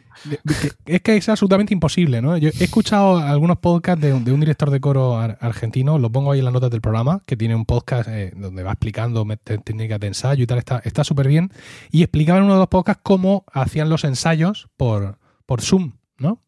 [0.86, 2.36] Es que es absolutamente imposible, ¿no?
[2.36, 6.44] Yo he escuchado algunos podcasts de, un director de coro argentino, lo pongo ahí en
[6.44, 10.44] las notas del programa, que tiene un podcast eh, donde va explicando técnicas de ensayo
[10.44, 11.52] y tal, está súper bien.
[11.90, 16.42] Y explicaba en uno de los podcasts cómo hacían los ensayos por, por Zoom, ¿no?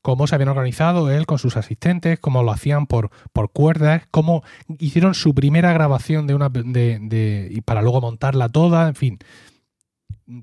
[0.00, 4.42] Cómo se habían organizado él con sus asistentes, cómo lo hacían por, por cuerdas, cómo
[4.78, 9.18] hicieron su primera grabación de una de, de, y para luego montarla toda, en fin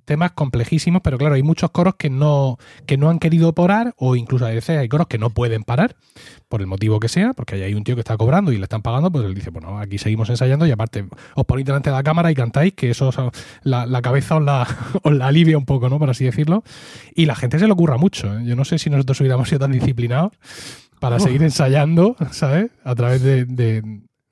[0.05, 4.15] temas complejísimos, pero claro, hay muchos coros que no, que no han querido parar, o
[4.15, 5.95] incluso a veces hay coros que no pueden parar,
[6.47, 8.81] por el motivo que sea, porque hay un tío que está cobrando y le están
[8.81, 12.03] pagando, pues él dice, bueno, aquí seguimos ensayando y aparte os ponéis delante de la
[12.03, 13.11] cámara y cantáis, que eso
[13.63, 14.67] la, cabeza os la,
[15.03, 15.99] os la, alivia un poco, ¿no?
[15.99, 16.63] Por así decirlo.
[17.13, 18.37] Y la gente se le ocurra mucho.
[18.37, 18.43] ¿eh?
[18.45, 20.33] Yo no sé si nosotros hubiéramos sido tan disciplinados
[20.99, 22.71] para seguir ensayando, ¿sabes?
[22.83, 23.83] A través de, de,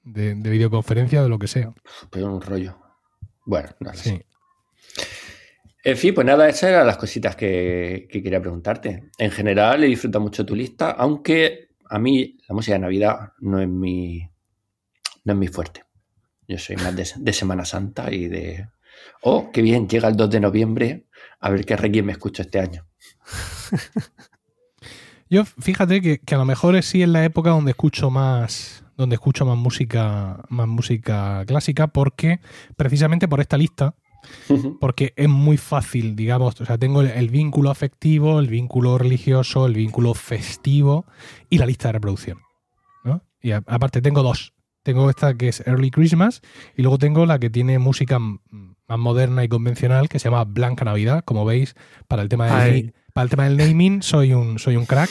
[0.03, 1.73] de, videoconferencia o de lo que sea.
[2.09, 2.77] Pero un rollo.
[3.45, 4.25] Bueno, no sé.
[5.85, 9.09] En fin, pues nada, esas eran las cositas que, quería preguntarte.
[9.17, 13.59] En general, he disfrutado mucho tu lista, aunque a mí la música de Navidad no
[13.59, 14.29] es mi,
[15.25, 15.83] no es mi fuerte.
[16.47, 18.69] Yo soy más de, Semana Santa y de...
[19.21, 21.07] Oh, qué bien, llega el 2 de noviembre,
[21.41, 22.87] a ver qué requiem me escucho este año.
[25.29, 28.85] Yo, fíjate que, que, a lo mejor es sí en la época donde escucho más
[28.95, 32.39] donde escucho más música más música clásica porque
[32.75, 33.95] precisamente por esta lista
[34.79, 39.73] porque es muy fácil, digamos, o sea, tengo el, vínculo afectivo, el vínculo religioso, el
[39.73, 41.05] vínculo festivo
[41.49, 42.39] y la lista de reproducción.
[43.03, 43.23] ¿no?
[43.41, 44.53] Y aparte tengo dos.
[44.83, 46.41] Tengo esta que es Early Christmas
[46.75, 50.83] y luego tengo la que tiene música más moderna y convencional que se llama Blanca
[50.83, 51.23] Navidad.
[51.23, 51.75] Como veis,
[52.07, 55.09] para el tema del, para el tema del naming soy un, soy un crack.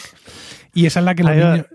[0.74, 1.66] Y esa es la que los niños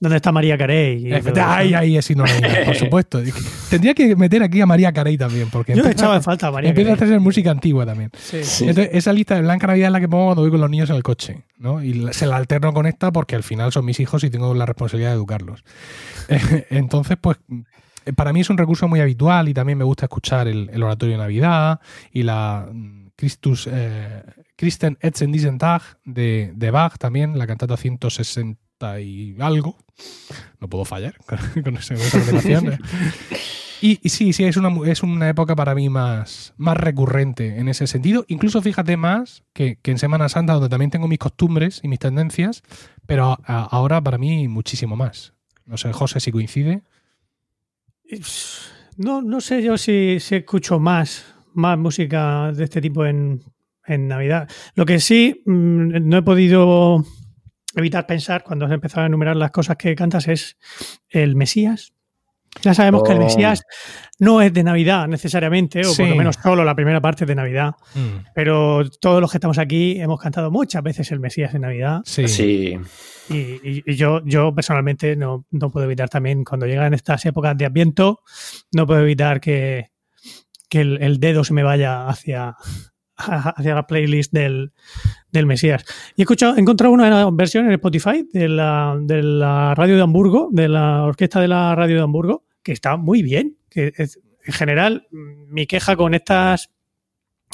[0.00, 1.12] ¿Dónde está María Carey?
[1.44, 3.20] Ahí, ahí es por supuesto.
[3.68, 5.50] Tendría que meter aquí a María Carey también.
[5.50, 8.10] Porque Yo echaba en falta a María Empieza a hacer música antigua también.
[8.32, 10.90] Entonces, esa lista de Blanca Navidad es la que pongo cuando voy con los niños
[10.90, 11.42] en el coche.
[11.58, 11.82] ¿no?
[11.82, 14.66] Y se la alterno con esta porque al final son mis hijos y tengo la
[14.66, 15.64] responsabilidad de educarlos.
[16.70, 17.38] Entonces, pues
[18.14, 21.22] para mí es un recurso muy habitual y también me gusta escuchar el, oratorio de
[21.22, 21.80] Navidad
[22.12, 24.22] y la mm, Christus, eh,
[24.56, 28.67] Christen Etzen diesen Tag de, de Bach también, la cantata 160
[29.00, 29.76] y algo.
[30.60, 31.16] No puedo fallar
[31.64, 32.78] con, esa, ¿eh?
[33.80, 37.86] Y, sí, sí, es una, es una época para mí más, más recurrente en ese
[37.86, 38.24] sentido.
[38.28, 42.00] Incluso fíjate más que, que en Semana Santa, donde también tengo mis costumbres y mis
[42.00, 42.62] tendencias,
[43.06, 45.34] pero ahora para mí muchísimo más.
[45.64, 46.82] No sé, José, si coincide.
[48.96, 53.44] No, no sé yo si, si escucho más, más música de este tipo en,
[53.86, 54.48] en Navidad.
[54.74, 57.04] Lo que sí mm, no he podido
[57.78, 60.56] evitar pensar cuando has empezado a enumerar las cosas que cantas es
[61.08, 61.92] el Mesías.
[62.62, 63.24] Ya sabemos que el Oh.
[63.24, 63.62] Mesías
[64.18, 66.02] no es de Navidad necesariamente, o Sí.
[66.02, 69.36] por lo menos solo la primera parte es de Navidad, Mm, pero todos los que
[69.36, 72.00] estamos aquí hemos cantado muchas veces el Mesías en Navidad.
[72.04, 72.26] sí.
[72.26, 72.78] Sí.
[73.30, 77.56] Y, y- y yo, yo personalmente no, no puedo evitar también, cuando llegan estas épocas
[77.58, 78.20] de Adviento,
[78.72, 79.90] no puedo evitar que,
[80.70, 82.56] que el, el dedo se me vaya hacia,
[83.56, 84.72] hacia la playlist del,
[85.32, 85.84] del Mesías.
[86.16, 90.02] Y he, escuchado, he encontrado una versión en Spotify de la, de la radio de
[90.02, 93.56] Hamburgo, de la orquesta de la radio de Hamburgo, que está muy bien.
[93.68, 96.70] Que es- en general, mi queja con estas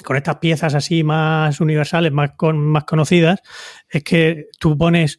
[0.05, 3.41] con estas piezas así más universales, más, con, más conocidas,
[3.89, 5.19] es que tú pones,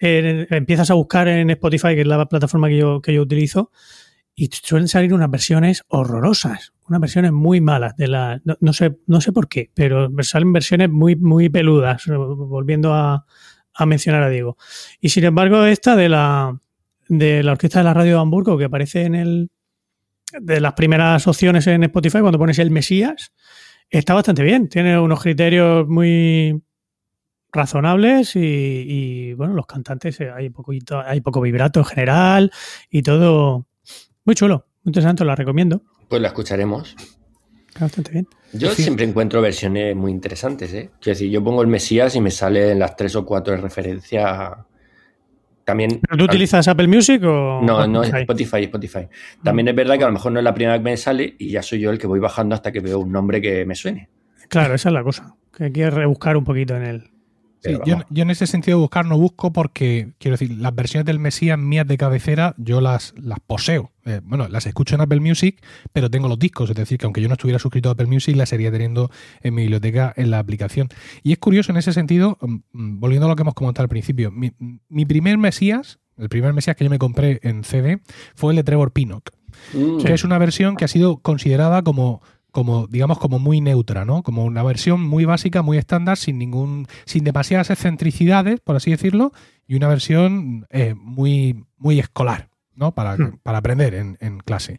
[0.00, 3.70] en- empiezas a buscar en Spotify, que es la plataforma que yo, que yo utilizo,
[4.36, 9.20] y suelen salir unas versiones horrorosas, unas versiones muy malas de la, no, sé, no
[9.20, 13.26] sé por qué, pero salen versiones muy, muy peludas, volviendo a,
[13.86, 14.56] mencionar a Diego.
[15.00, 16.60] Y sin embargo, esta de la
[17.08, 19.50] de la orquesta de la radio de Hamburgo, que aparece en el
[20.40, 23.32] de las primeras opciones en Spotify, cuando pones el Mesías,
[23.90, 24.68] está bastante bien.
[24.68, 26.62] Tiene unos criterios muy
[27.52, 32.50] razonables y, y, bueno, los cantantes eh, hay poquito, hay poco vibrato en general
[32.90, 33.66] y todo
[34.24, 35.82] muy chulo, muy interesante, la recomiendo.
[36.08, 36.94] Pues la escucharemos.
[37.78, 38.28] Bastante bien.
[38.52, 38.82] Yo Sí.
[38.84, 40.90] siempre encuentro versiones muy interesantes, ¿eh?
[41.00, 44.56] Quiero decir, yo pongo el Mesías y me salen las tres o cuatro de referencia.
[45.64, 45.98] También.
[46.02, 48.20] ¿Pero tú utilizas Apple Music o No, no, Spotify?
[48.20, 49.08] Spotify, Spotify.
[49.42, 51.50] También es verdad que a lo mejor no es la primera que me sale y
[51.50, 54.10] ya soy yo el que voy bajando hasta que veo un nombre que me suene.
[54.48, 57.10] Claro, esa es la cosa, que hay que rebuscar un poquito en el...
[57.64, 61.06] Sí, yo, yo en ese sentido de buscar no busco porque, quiero decir, las versiones
[61.06, 63.90] del Mesías mías de cabecera yo las, las poseo.
[64.04, 66.68] Eh, bueno, las escucho en Apple Music, pero tengo los discos.
[66.68, 69.54] Es decir, que aunque yo no estuviera suscrito a Apple Music, las seguiría teniendo en
[69.54, 70.88] mi biblioteca en la aplicación.
[71.22, 73.88] Y es curioso en ese sentido, mm, mm, volviendo a lo que hemos comentado al
[73.88, 74.52] principio, mi,
[74.88, 78.00] mi primer Mesías, el primer Mesías que yo me compré en CD,
[78.34, 79.30] fue el de Trevor Pinnock
[79.72, 82.22] Mm, que es una versión que ha sido considerada como,
[82.54, 84.22] como, digamos, como muy neutra, ¿no?
[84.22, 89.32] Como una versión muy básica, muy estándar, sin ningún, sin demasiadas excentricidades, por así decirlo,
[89.66, 92.92] y una versión eh, muy, muy escolar, ¿no?
[92.92, 93.38] Para, Hmm.
[93.42, 94.78] para aprender en, en clase.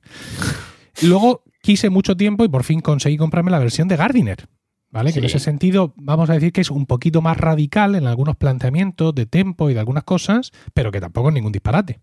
[1.02, 4.48] Luego quise mucho tiempo y por fin conseguí comprarme la versión de Gardiner.
[4.92, 5.12] ¿Vale?
[5.12, 8.38] Que en ese sentido, vamos a decir que es un poquito más radical en algunos
[8.38, 12.00] planteamientos de tempo y de algunas cosas, pero que tampoco es ningún disparate.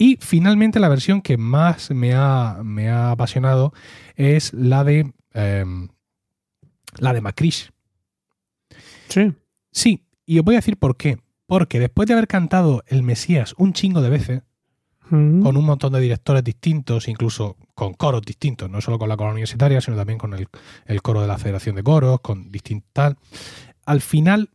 [0.00, 3.74] Y finalmente la versión que más me ha, me ha apasionado
[4.16, 5.88] es la de em,
[6.96, 7.70] la de Macrish.
[9.08, 9.34] Sí.
[9.70, 11.18] Sí, y os voy a decir por qué.
[11.44, 14.42] Porque después de haber cantado El Mesías un chingo de veces,
[15.10, 15.42] Mm.
[15.42, 19.32] con un montón de directores distintos, incluso con coros distintos, no solo con la coro
[19.32, 20.48] universitaria, sino también con el,
[20.86, 23.16] el coro de la Federación de Coros, con distintas.
[23.84, 24.50] Al final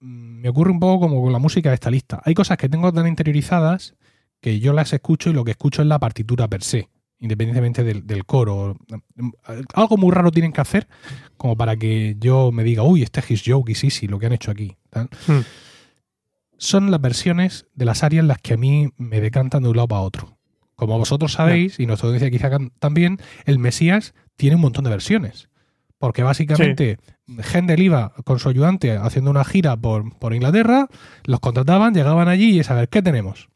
[0.00, 2.22] mm, me ocurre un poco como con la música de esta lista.
[2.24, 3.96] Hay cosas que tengo tan interiorizadas
[4.40, 8.06] que yo las escucho y lo que escucho es la partitura per se, independientemente del,
[8.06, 8.76] del coro.
[9.74, 10.86] Algo muy raro tienen que hacer
[11.36, 14.18] como para que yo me diga, uy, este es His Joke y sí, sí, lo
[14.18, 14.76] que han hecho aquí.
[14.90, 15.40] tal Mm.
[16.56, 19.88] son las versiones de las áreas las que a mí me decantan de un lado
[19.88, 20.38] para otro.
[20.74, 25.48] Como vosotros sabéis, y nuestra audiencia quizá también, el Mesías tiene un montón de versiones.
[25.98, 26.98] Porque básicamente
[27.52, 30.86] Händel iba con su ayudante haciendo una gira por, por Inglaterra,
[31.24, 33.48] los contrataban, llegaban allí y es a ver, ¿qué tenemos?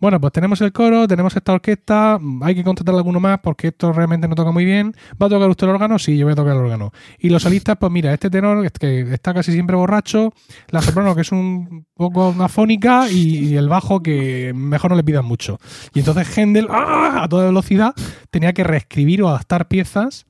[0.00, 3.92] Bueno, pues tenemos el coro, tenemos esta orquesta, hay que contratar alguno más porque esto
[3.92, 4.94] realmente no toca muy bien.
[5.20, 5.98] ¿Va a tocar usted el órgano?
[5.98, 6.90] Sí, yo voy a tocar el órgano.
[7.18, 10.32] Y los solistas, pues mira, este tenor que está casi siempre borracho,
[10.70, 14.96] la soprano que es un poco una fónica y, y el bajo que mejor no
[14.96, 15.58] le pidan mucho.
[15.92, 17.20] Y entonces Händel, ¡ah!
[17.22, 17.94] a toda velocidad,
[18.30, 20.26] tenía que reescribir o adaptar piezas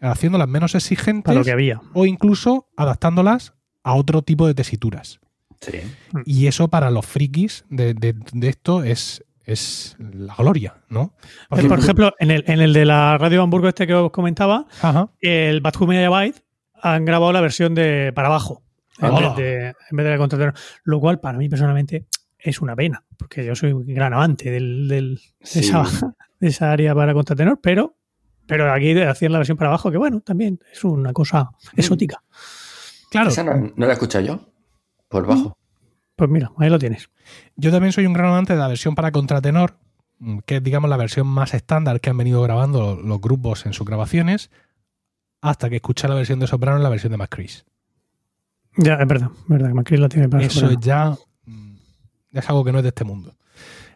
[0.00, 1.80] haciéndolas menos exigentes Para lo que había.
[1.92, 5.20] o incluso adaptándolas a otro tipo de tesituras.
[5.60, 5.78] Sí.
[6.24, 11.14] Y eso para los frikis de, de- de esto es, es la gloria, ¿no?
[11.50, 14.10] Eh, Por ejemplo, en el, en el de la radio de Hamburgo este que os
[14.10, 15.10] comentaba, Ajá.
[15.20, 16.42] el Bad Byte
[16.82, 18.62] han grabado la versión de para abajo
[19.02, 20.54] en vez, de, en vez de la contratenor.
[20.84, 22.06] Lo cual, para mí personalmente,
[22.38, 25.84] es una pena, porque yo soy un gran amante del, del- de, esa,
[26.40, 27.96] de esa área para contratenor, pero,
[28.46, 32.22] pero aquí hacían la versión para abajo, que bueno, también es una cosa exótica.
[33.10, 34.46] Claro, Esa no, no la he escuchado yo.
[35.10, 35.58] Por bajo.
[36.16, 37.10] Pues mira, ahí lo tienes.
[37.56, 39.76] yo también soy un gran amante de la versión para contratenor,
[40.18, 43.72] mm, que es, digamos, la versión más estándar que han venido grabando los grupos en
[43.72, 44.50] sus grabaciones,
[45.40, 47.64] hasta que escuchar la versión de soprano en la versión de McCrease.
[48.76, 50.80] Ya, es verdad, es verdad, lo tiene para Eso soprano.
[50.80, 51.74] ya mm,
[52.32, 53.34] es algo que no es de este mundo.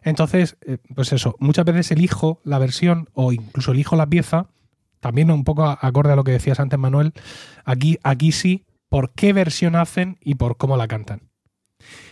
[0.01, 4.47] Entonces, eh, pues eso, muchas veces elijo la versión o incluso elijo la pieza,
[4.99, 7.13] también un poco acorde a lo que decías antes, Manuel,
[7.63, 11.29] aquí, aquí sí, por qué versión hacen y por cómo la cantan.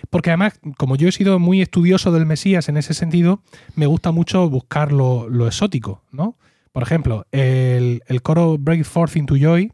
[0.10, 3.42] Porque además, como yo he sido muy estudioso del Mesías en ese sentido,
[3.76, 6.38] me gusta mucho buscar lo, exótico, ¿no?
[6.72, 9.72] Por ejemplo, el, el coro Break Forth into Joy,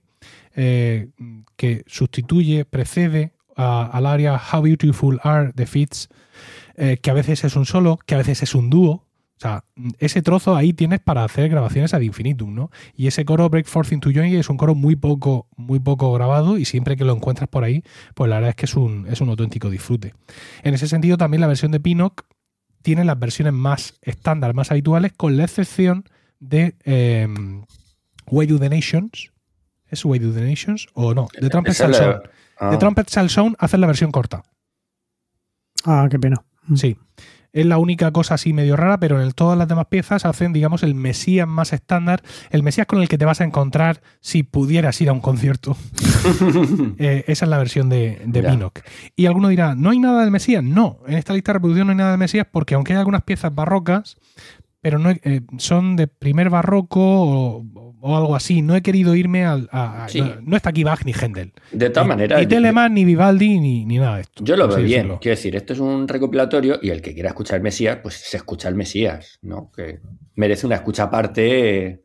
[0.56, 1.10] eh,
[1.56, 6.10] que sustituye, precede al área How Beautiful Are the Fits,
[6.76, 9.06] eh, que a veces es un solo, que a veces es un dúo.
[9.40, 9.64] O sea,
[10.00, 12.72] ese trozo ahí tienes para hacer grabaciones ad infinitum, ¿no?
[12.94, 16.58] Y ese coro Break Forth into Joy es un coro muy poco, muy poco grabado
[16.58, 17.82] y siempre que lo encuentras por ahí,
[18.16, 20.14] pues la verdad es que es un, es un auténtico disfrute.
[20.64, 22.26] En ese sentido, también la versión de Pinnock
[22.82, 26.04] tiene las versiones más estándar, más habituales, con la excepción
[26.42, 27.26] de eh,
[28.28, 29.32] Way to the Nations.
[29.88, 30.88] ¿Es Way to the Nations?
[30.96, 31.30] ¿O no?
[31.40, 32.30] De Trumpet Esa es Shall la- Sound.
[32.60, 32.70] ah.
[32.72, 34.44] De Trumpet Shall Sound hacen la versión corta.
[35.86, 36.36] Ah, qué pena.
[36.76, 36.98] Sí.
[37.52, 40.54] Es la única cosa así medio rara, pero en el- todas las demás piezas hacen,
[40.54, 44.44] digamos, el Mesías más estándar, el Mesías con el que te vas a encontrar si
[44.44, 45.76] pudieras ir a un concierto.
[46.98, 48.44] Eh, esa es la versión de, de.
[48.44, 48.80] Pinnock.
[49.16, 50.64] Y alguno dirá, ¿no hay nada del Mesías?
[50.64, 53.24] No, en esta lista de reproducción no hay nada del Mesías porque aunque hay algunas
[53.24, 54.18] piezas barrocas,
[54.82, 58.62] pero no eh, son de primer barroco o, o algo así.
[58.62, 59.70] No he querido irme al...
[59.72, 60.22] a- a- Sí.
[60.22, 61.54] no, no está aquí Bach ni Händel.
[61.72, 64.44] De todas Ni- maneras, Ni Telemann, ni Vivaldi, ni, ni nada de esto.
[64.44, 64.88] yo lo veo bien.
[64.90, 65.20] decirlo.
[65.22, 68.38] Quiero decir, esto es un recopilatorio y el que quiera escuchar el Mesías, pues se
[68.38, 69.72] escucha el Mesías, ¿no?
[69.76, 70.00] Que
[70.36, 72.02] merece una escucha aparte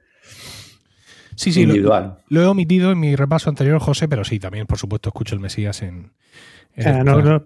[1.37, 2.19] Sí, sí, lo, individual.
[2.29, 5.41] lo he omitido en mi repaso anterior, José, pero sí, también, por supuesto, escucho el
[5.41, 6.13] Mesías en...
[6.77, 7.45] Eh, no, no-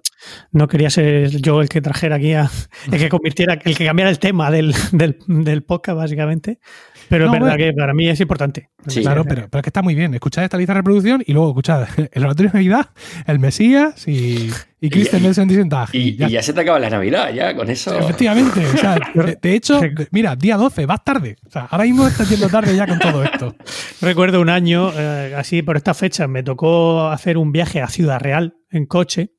[0.53, 2.51] no quería ser yo el que trajera aquí a.
[2.91, 6.61] el que convirtiera, el que cambiara el tema del, del, del podcast, básicamente.
[7.09, 7.73] Pero No, es verdad bueno.
[7.73, 8.71] que para mí es importante.
[8.87, 9.01] Sí.
[9.03, 10.14] Claro, pero, pero es que está muy bien.
[10.14, 12.90] Escuchad esta lista de reproducción y luego escuchad el Oratorio de Navidad,
[13.27, 15.97] el Mesías y, y Christian Y- Nelson Disentage.
[15.97, 17.99] Y, y ya se te acaba la Navidad, ya, con eso.
[17.99, 18.64] Efectivamente.
[18.66, 21.37] o sea, de, de hecho, mira, día 12, vas tarde.
[21.47, 23.55] O sea, ahora mismo estás yendo tarde ya con todo esto.
[24.03, 28.21] Recuerdo un año, eh, así por estas fechas, me tocó hacer un viaje a Ciudad
[28.21, 29.33] Real en coche,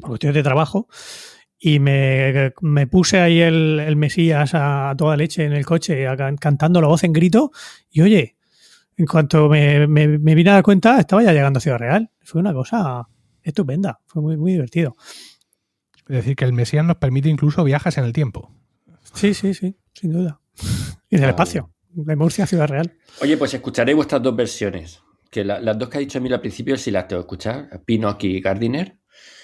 [0.00, 0.88] por cuestiones de trabajo,
[1.62, 6.16] y me, me puse ahí el, el Mesías a, toda leche en el coche, a
[6.16, 7.52] can- cantando la voz en grito,
[7.90, 8.36] y oye,
[8.96, 12.10] en cuanto me, me, me vine a dar cuenta, estaba ya llegando a Ciudad Real.
[12.22, 13.06] Fue una cosa
[13.42, 14.96] estupenda, fue muy, muy divertido.
[16.08, 18.50] Es decir, que el Mesías nos permite incluso viajes en el tiempo.
[19.14, 20.40] Sí, sí, sí, sin duda.
[21.08, 22.92] Y del Ah, espacio, de Murcia a Ciudad Real.
[23.22, 25.02] Oye, pues escucharé vuestras dos versiones.
[25.30, 27.68] Que la- las dos que ha dicho Emilio al principio sí las tengo que escuchar,
[28.20, 28.98] y Gardiner.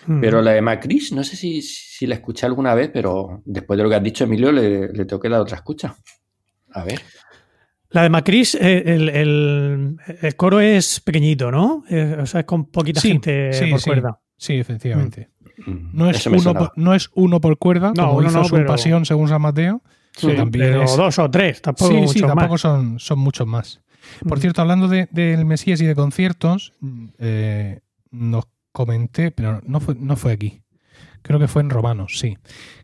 [0.07, 0.21] Mm.
[0.21, 3.83] Pero la de Macris, no sé si, si la escuché alguna vez, pero después de
[3.83, 5.95] lo que has dicho, Emilio, le, le tengo que dar otra escucha.
[6.73, 7.01] A ver.
[7.91, 11.85] La de Macris, eh, el, el- el coro es pequeñito, ¿no?
[11.89, 13.91] Eh, o sea, es con poquita Sí, gente sí, por sí.
[13.91, 14.21] cuerda.
[14.37, 15.31] Sí, efectivamente.
[15.67, 18.45] Mm, No, es uno por, no es uno por cuerda, No, como uno hizo no,
[18.45, 19.83] su pero- pasión según San Mateo.
[20.15, 22.61] Sí, también pero es- dos o tres, tampoco sí, sí, tampoco más.
[22.61, 23.81] son, son muchos más.
[24.29, 24.41] Por Mm.
[24.41, 26.73] cierto, hablando de- del Mesías y de conciertos,
[27.19, 28.45] eh, nos
[28.77, 30.61] comenté, pero no fue, no fue aquí.
[31.23, 32.37] Creo que fue en Romanos, sí.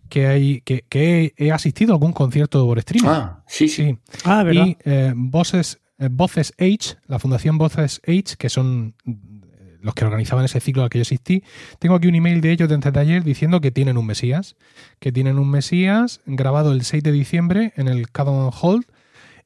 [0.09, 3.11] Que, hay, que, que he, he asistido a algún concierto por streaming.
[3.11, 3.91] Ah, sí, sí.
[3.91, 3.99] sí.
[4.25, 4.69] Ah, ¿verdad?
[4.69, 10.07] Y eh, Voces, eh, Voces Age, la Fundación Voces Age, que son eh, los que
[10.07, 11.45] organizaban ese ciclo al que yo asistí,
[11.79, 14.57] tengo aquí un email de ellos de antes de ayer diciendo que tienen un Mesías,
[14.99, 18.87] que tienen un Mesías grabado el 6 de diciembre en el Cadon Hall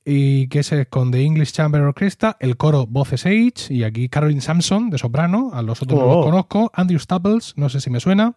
[0.09, 4.09] y que es eh, con The English Chamber Orchestra, el coro Voces Age y aquí
[4.09, 6.15] Caroline Sampson de soprano, a los otros no Oh.
[6.17, 8.37] los conozco, Andrew Staples, no sé si me suena,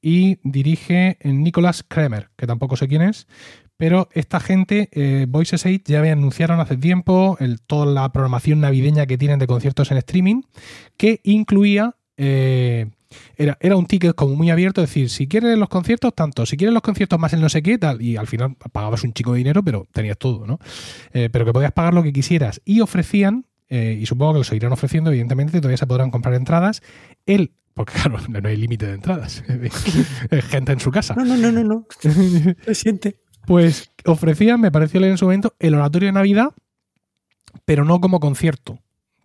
[0.00, 3.26] y dirige Nicholas Kremer, que tampoco sé quién es,
[3.76, 8.60] pero esta gente, eh, Voices 8, ya me anunciaron hace tiempo el- toda la programación
[8.60, 10.42] navideña que tienen de conciertos en streaming,
[10.96, 11.96] que incluía.
[12.18, 12.90] eh,
[13.36, 16.56] era, era un ticket como muy abierto, es decir, si quieres los conciertos, tanto, si
[16.56, 19.32] quieres los conciertos más el no sé qué, tal, y al final pagabas un chico
[19.32, 20.58] de dinero, pero tenías todo, ¿no?
[21.12, 22.60] Eh, pero que podías pagar lo que quisieras.
[22.64, 26.82] Y ofrecían, eh, y supongo que lo seguirán ofreciendo, evidentemente, todavía se podrán comprar entradas,
[27.26, 29.42] el, porque claro, no hay límite de entradas,
[30.50, 31.14] gente en su casa.
[31.14, 31.86] No, no, no, no, no.
[32.64, 33.16] Se siente.
[33.46, 36.50] Pues ofrecían, me pareció leer en su momento, el oratorio de Navidad,
[37.64, 38.78] pero no como concierto,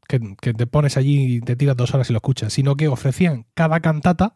[0.08, 2.88] que, que te pones allí y te tiras dos horas y lo escuchas, sino que
[2.88, 4.36] ofrecían cada cantata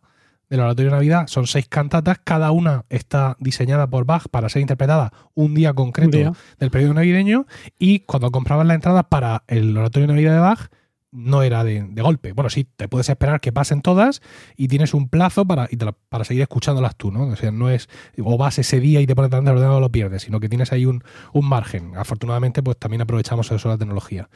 [0.51, 4.61] del oratorio de Navidad, son seis cantatas, cada una está diseñada por Bach para ser
[4.61, 6.33] interpretada un día concreto Un día.
[6.59, 7.45] del periodo navideño,
[7.79, 10.69] y cuando comprabas la entrada para el oratorio de Navidad de Bach,
[11.11, 12.31] no era de, de golpe.
[12.31, 14.21] Bueno, sí, te puedes esperar que pasen todas
[14.55, 17.23] y tienes un plazo para, y te la- para seguir escuchándolas tú, ¿no?
[17.27, 17.89] O sea, no es
[18.23, 20.47] o vas ese día y te pones delante del ordenador o lo pierdes, sino que
[20.47, 21.03] tienes ahí un,
[21.33, 21.91] un margen.
[21.97, 24.29] Afortunadamente, pues también aprovechamos eso de la tecnología.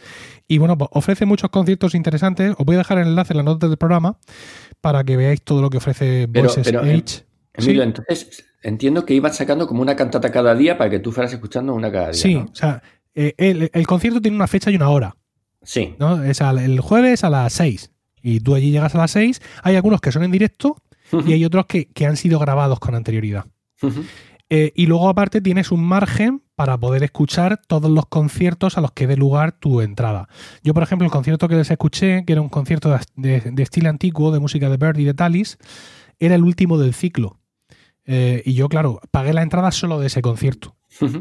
[0.47, 2.53] Y bueno, pues ofrece muchos conciertos interesantes.
[2.57, 4.17] Os voy a dejar el enlace en las notas del programa
[4.81, 7.25] para que veáis todo lo que ofrece Pero- Voices pero, em, Age.
[7.53, 7.87] Emilio, Sí.
[7.87, 11.73] entonces entiendo que iban sacando como una cantata cada día para que tú fueras escuchando
[11.73, 12.13] una cada día.
[12.21, 12.49] Sí, ¿no?
[12.51, 15.15] o sea, eh, el, el concierto tiene una fecha y una hora.
[15.65, 15.95] Sí.
[15.99, 16.23] ¿no?
[16.23, 17.91] Es al- el jueves a las 6.
[18.21, 19.41] Y tú allí llegas a las 6.
[19.63, 20.77] Hay algunos que son en directo
[21.27, 23.45] y hay otros que, que han sido grabados con anterioridad.
[24.49, 28.91] Eh, y luego aparte tienes un margen para poder escuchar todos los conciertos a los
[28.91, 30.29] que dé lugar tu entrada.
[30.63, 32.99] Yo, por ejemplo, el concierto que les escuché, que era un concierto de,
[33.41, 35.57] de- de estilo antiguo, de música de Bird y de Talis,
[36.19, 37.39] era el último del ciclo.
[38.05, 40.75] Eh, y yo, claro, pagué la entrada solo de ese concierto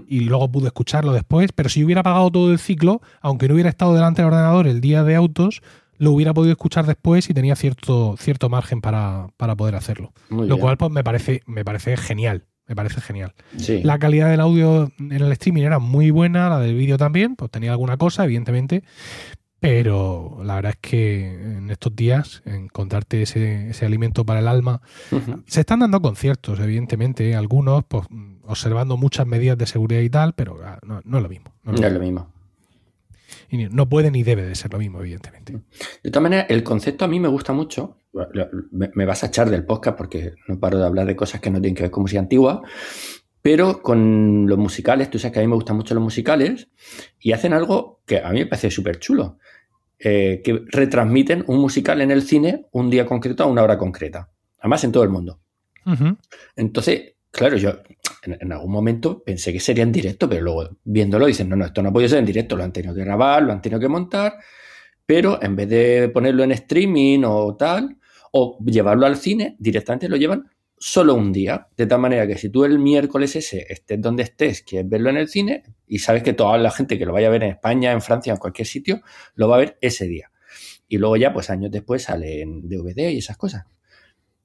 [0.08, 3.70] y luego pude escucharlo después, pero si hubiera pagado todo el ciclo, aunque no hubiera
[3.70, 5.62] estado delante del ordenador el día de autos,
[5.98, 10.12] lo hubiera podido escuchar después y tenía cierto, cierto margen para, para poder hacerlo.
[10.28, 10.60] Muy Lo bien.
[10.60, 12.44] cual pues me parece, me parece genial.
[12.66, 13.34] Me parece genial.
[13.58, 13.82] Sí.
[13.82, 17.50] La calidad del audio en el streaming era muy buena, la del vídeo también, pues
[17.50, 18.82] tenía alguna cosa, evidentemente,
[19.64, 21.24] pero la verdad es que
[21.56, 24.82] en estos días encontrarte ese, ese alimento para el alma
[25.46, 28.06] se están dando conciertos, evidentemente, algunos pues,
[28.42, 31.54] observando muchas medidas de seguridad y tal, pero ah, no, no es lo mismo.
[31.62, 32.30] No, es No lo es lo mismo.
[33.48, 35.54] y no puede ni debe de ser lo mismo, evidentemente.
[36.02, 38.02] De todas maneras, el concepto a mí me gusta mucho.
[38.70, 41.58] Me vas a echar del podcast porque no paro de hablar de cosas que no
[41.58, 42.60] tienen que ver con música antigua.
[43.40, 46.68] Pero con los musicales, tú sabes que a mí me gustan mucho los musicales
[47.18, 49.38] y hacen algo que a mí me parece súper chulo.
[50.06, 54.30] Eh, que retransmiten un musical en el cine un día concreto a una hora concreta.
[54.58, 55.40] Además, en todo el mundo.
[56.56, 57.70] Entonces, claro, yo
[58.22, 61.64] en, en algún momento pensé que sería en directo, pero luego viéndolo dicen, no, no,
[61.64, 63.88] esto no puede ser en directo, lo han tenido que grabar, lo han tenido que
[63.88, 64.34] montar,
[65.06, 67.96] pero en vez de ponerlo en streaming o tal,
[68.32, 70.50] o llevarlo al cine, directamente lo llevan
[70.86, 74.62] solo un día, de tal manera que si tú el miércoles ese estés donde estés,
[74.62, 77.30] quieres verlo en el cine, y sabes que toda la gente que lo vaya a
[77.30, 79.00] ver en España, en Francia, en cualquier sitio,
[79.34, 80.30] lo va a ver ese día.
[80.88, 83.64] Y luego ya, pues años después sale en DVD y esas cosas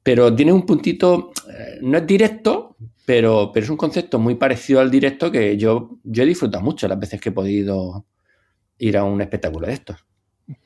[0.10, 2.76] pero tiene un puntito, eh, no es directo,
[3.06, 6.88] pero, pero es un concepto muy parecido al directo que yo, yo he disfrutado mucho
[6.88, 8.06] las veces que he podido
[8.78, 10.06] ir a un espectáculo de estos.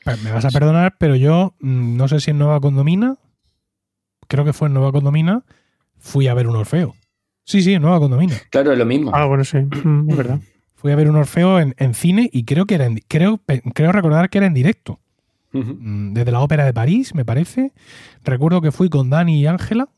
[0.03, 3.17] Pues me vas a perdonar, pero yo mm, no sé si en Nueva Condomina,
[4.27, 5.43] creo que fue en Nueva Condomina,
[6.03, 6.93] fui a ver un Orfeo.
[7.45, 8.35] Sí, sí, en Nueva Condomina.
[8.51, 9.11] Claro, es lo mismo.
[9.13, 10.39] Ah, bueno, sí, mm, es verdad.
[10.75, 13.41] Fui a ver un Orfeo en, en cine y creo que era en, creo,
[13.73, 14.99] creo recordar que era en directo.
[15.53, 17.71] Mm, Desde la ópera de París, me parece.
[18.23, 19.89] Recuerdo que fui con Dani y Ángela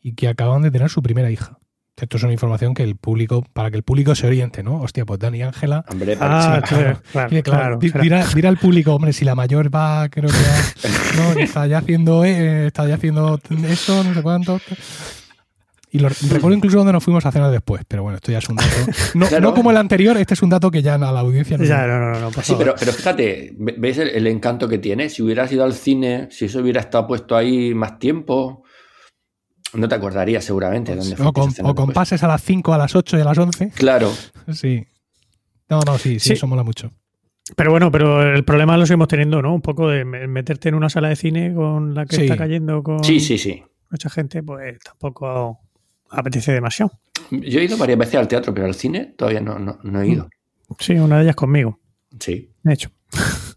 [0.00, 1.58] y que acaban de tener su primera hija.
[1.96, 4.80] Esto es una información que el público, para que el público se oriente, ¿no?
[4.82, 5.84] Hostia, pues Dani y Ángela.
[5.88, 9.12] Hombre, Ah, sí, claro, claro, Sí, claro, claro, di- será- dirá, dirá al público, hombre,
[9.14, 12.96] si la mayor va, creo que va- no, que está ya haciendo, eh, está ya
[12.96, 14.60] haciendo eso, no sé cuánto.
[15.96, 18.48] Y lo, recuerdo incluso donde nos fuimos a cenar después, pero bueno, esto ya es
[18.48, 18.68] un dato.
[19.14, 19.42] No, Claro.
[19.48, 21.64] no como el anterior, este es un dato que ya a la audiencia no.
[21.64, 22.64] Ya, no, no, no, no, por Sí, favor.
[22.66, 25.08] pero, pero fíjate, ve- ¿ves el, el encanto que tiene?
[25.08, 28.62] Si hubieras ido al cine, si eso hubiera estado puesto ahí más tiempo,
[29.74, 32.78] no te acordarías seguramente de dónde o, con, o con pases a las 5, a
[32.78, 33.70] las 8 y a las 11.
[33.70, 34.12] Claro,
[34.52, 34.84] Sí.
[35.68, 36.32] No, no, sí, sí, Sí.
[36.34, 36.92] eso mola mucho.
[37.56, 39.54] Pero bueno, pero el problema lo seguimos teniendo, ¿no?
[39.54, 42.22] Un poco de me- meterte en una sala de cine con la que Sí.
[42.22, 43.62] está cayendo con sí, sí, sí.
[43.90, 45.60] mucha gente, pues tampoco
[46.10, 46.92] apetece demasiado.
[47.30, 50.08] Yo he ido varias veces al teatro, pero al cine todavía no, no, no he
[50.08, 50.28] ido.
[50.78, 51.78] Sí, una de ellas conmigo,
[52.20, 52.50] Sí.
[52.62, 52.90] de hecho.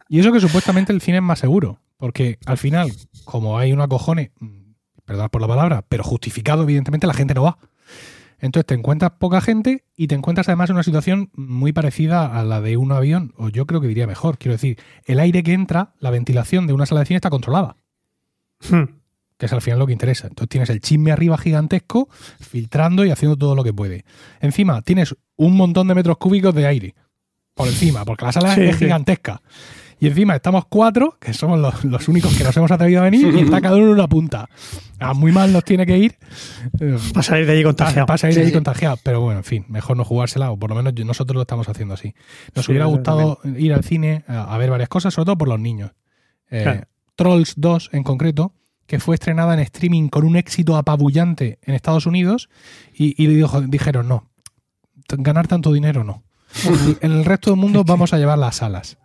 [0.08, 2.91] Y eso que supuestamente el cine es más seguro, porque al final,
[3.26, 4.72] como hay un acojone, mm,
[5.06, 7.58] perdón por la palabra, pero justificado, evidentemente, la gente no va.
[8.41, 12.43] Entonces te encuentras poca gente y te encuentras además en una situación muy parecida a
[12.43, 14.38] la de un avión, o yo creo que diría mejor.
[14.38, 17.76] Quiero decir, el aire que entra, la ventilación de una sala de cine está controlada,
[18.70, 18.99] Hmm.
[19.39, 20.27] Que es al final lo que interesa.
[20.27, 22.09] Entonces tienes el chisme arriba gigantesco,
[22.39, 24.05] filtrando y haciendo todo lo que puede.
[24.41, 26.95] Encima tienes un montón de metros cúbicos de aire
[27.55, 28.85] por encima, porque la sala Sí, es sí.
[28.85, 29.41] gigantesca.
[30.01, 33.33] Y encima estamos cuatro, que somos los, los únicos que nos hemos atrevido a venir,
[33.35, 34.47] y está cada uno en una punta.
[34.97, 36.15] Ah, muy mal nos tiene que ir.
[37.13, 38.05] Para salir de allí contagiado.
[38.05, 38.53] Pasa a ir Sí, ahí sí.
[38.53, 38.97] contagiado.
[39.03, 41.95] Pero bueno, en fin, mejor no jugársela, o por lo menos nosotros lo estamos haciendo
[41.95, 42.13] así.
[42.55, 45.49] Nos Sí, hubiera gustado ir al cine a, a ver varias cosas, sobre todo por
[45.49, 45.91] los niños.
[46.49, 46.81] Eh, Claro.
[47.15, 48.53] Trolls 2 en concreto,
[48.89, 52.49] que fue estrenada en streaming con un éxito apabullante en Estados Unidos,
[52.91, 54.27] y, y le dijo- dijeron, no,
[55.09, 56.23] ganar tanto dinero no.
[57.01, 58.97] En el resto del mundo vamos a llevar las salas.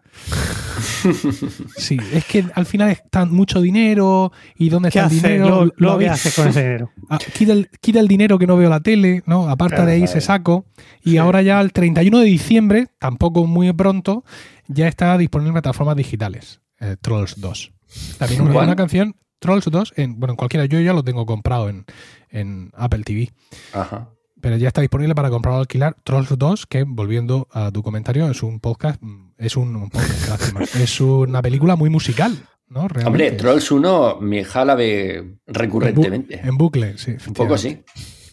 [1.76, 5.64] Sí, es que al final está mucho dinero y dónde ¿Qué está el dinero.
[5.66, 6.90] Lo luego, ¿qué habéis- haces con ese dinero?
[7.10, 9.48] Ah, quita, el, quita el dinero que no veo la tele, ¿no?
[9.50, 10.12] Aparte Claro, de ahí claro.
[10.12, 10.64] se saco.
[11.02, 11.16] Y Sí.
[11.18, 14.24] ahora ya el 31 de diciembre, tampoco muy pronto,
[14.66, 16.60] ya está disponible en plataformas digitales.
[16.80, 17.72] eh, Trolls 2.
[18.18, 19.14] También una, una canción,
[19.44, 21.84] Trolls 2, en, bueno, en cualquiera, yo ya lo tengo comprado en,
[22.30, 23.30] en Apple TV,
[23.74, 24.08] Ajá.
[24.40, 25.94] pero ya está disponible para comprarlo o alquilar.
[26.02, 30.28] Trolls 2, que volviendo a tu comentario, es un podcast, mm, es un, un podcast,
[30.30, 30.60] lástima.
[30.82, 32.34] es una película muy musical,
[32.68, 32.80] ¿no?
[32.80, 33.36] Hombre, Realmente.
[33.36, 36.40] Trolls 1 me jala ve En bu- recurrentemente.
[36.42, 37.16] En bucle, sí.
[37.26, 37.82] Un poco sí.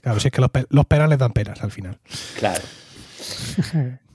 [0.01, 1.99] Claro, si es que los, pe- los peras les dan peras al final.
[2.39, 2.61] claro.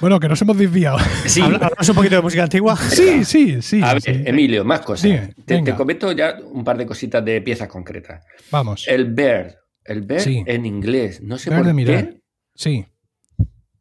[0.00, 0.98] Bueno, que nos hemos desviado.
[1.26, 2.76] Sí, Hablamos un poquito de música antigua.
[2.76, 3.82] Sí, sí, sí.
[3.82, 4.10] a ver, sí.
[4.24, 5.04] Emilio, más cosas.
[5.04, 8.24] Dime, te, te comento ya un par de cositas de piezas concretas.
[8.50, 8.86] Vamos.
[8.88, 9.54] El Bird.
[9.84, 10.42] El Bird Sí.
[10.46, 11.20] en inglés.
[11.22, 11.74] No sé Bird por de qué.
[11.74, 12.14] mirar.
[12.54, 12.86] Sí.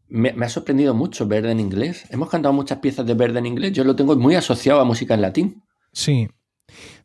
[0.09, 2.05] Me, me ha sorprendido mucho Bird en inglés.
[2.09, 3.73] Hemos cantado muchas piezas de Bird en inglés.
[3.73, 5.63] Yo lo tengo muy asociado a música en latín.
[5.91, 6.27] Sí.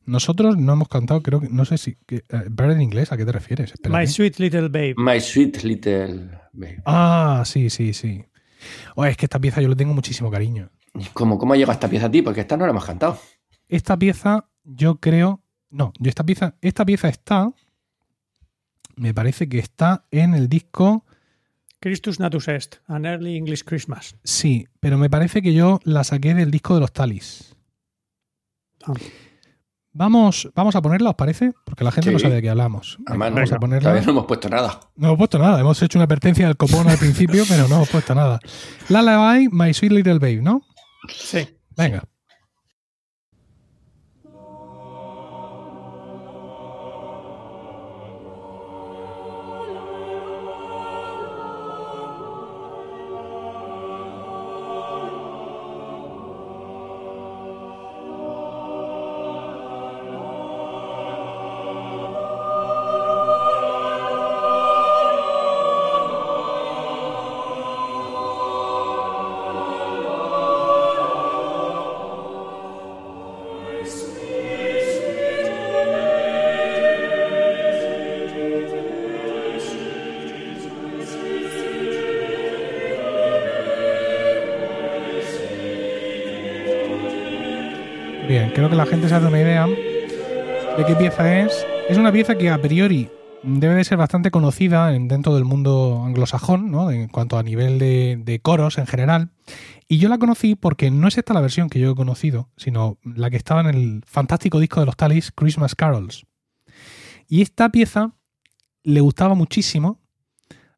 [0.05, 1.97] Nosotros no hemos cantado, creo que, no sé si.
[2.07, 3.13] que, eh, ¿Bird en inglés?
[3.13, 3.73] ¿A qué te refieres?
[3.73, 4.01] Espérate.
[4.01, 4.95] My Sweet Little Babe.
[4.97, 6.77] My Sweet Little Baby.
[6.87, 8.25] Ah, sí, sí, sí.
[8.95, 10.71] Oh, es que esta pieza yo le tengo muchísimo cariño.
[11.13, 12.23] ¿Cómo, ¿Cómo llega esta pieza a ti?
[12.23, 13.19] Porque esta no la hemos cantado.
[13.69, 15.43] Esta pieza, yo creo.
[15.71, 16.55] No, yo esta pieza.
[16.61, 17.53] Esta pieza está.
[18.97, 21.05] Me parece que está en el disco.
[21.81, 24.17] Christus Natus Est, An Early English Christmas.
[24.23, 27.57] Sí, pero me parece que yo la saqué del disco de los Talis.
[28.85, 28.93] Ah.
[29.95, 31.53] Vamos, vamos a ponerla, ¿os parece?
[31.65, 32.15] Porque la gente Sí.
[32.15, 32.99] no sabe de qué hablamos.
[33.07, 33.83] Además, no, vamos a ponerla.
[33.91, 34.81] todavía no hemos puesto nada.
[34.97, 35.61] No hemos puesto nada.
[35.61, 38.41] Hemos hecho una advertencia del copón al principio, pero no hemos puesto nada.
[38.89, 40.63] Lullaby, My Sweet Little Babe, ¿no?
[41.09, 41.47] Sí.
[41.77, 42.05] Venga.
[88.93, 91.67] Gente se hace una idea de qué pieza es.
[91.89, 93.09] Es una pieza que a priori
[93.43, 96.91] debe de ser bastante conocida en- dentro del mundo anglosajón, ¿no?
[96.91, 99.31] En cuanto a nivel de, de coros en general.
[99.89, 102.99] Y yo la conocí porque no es esta la versión que yo he conocido, sino
[103.03, 106.27] la que estaba en el fantástico disco de los Talis, Christmas Carols.
[107.29, 108.13] Y esta pieza
[108.85, 110.01] le gustaba muchísimo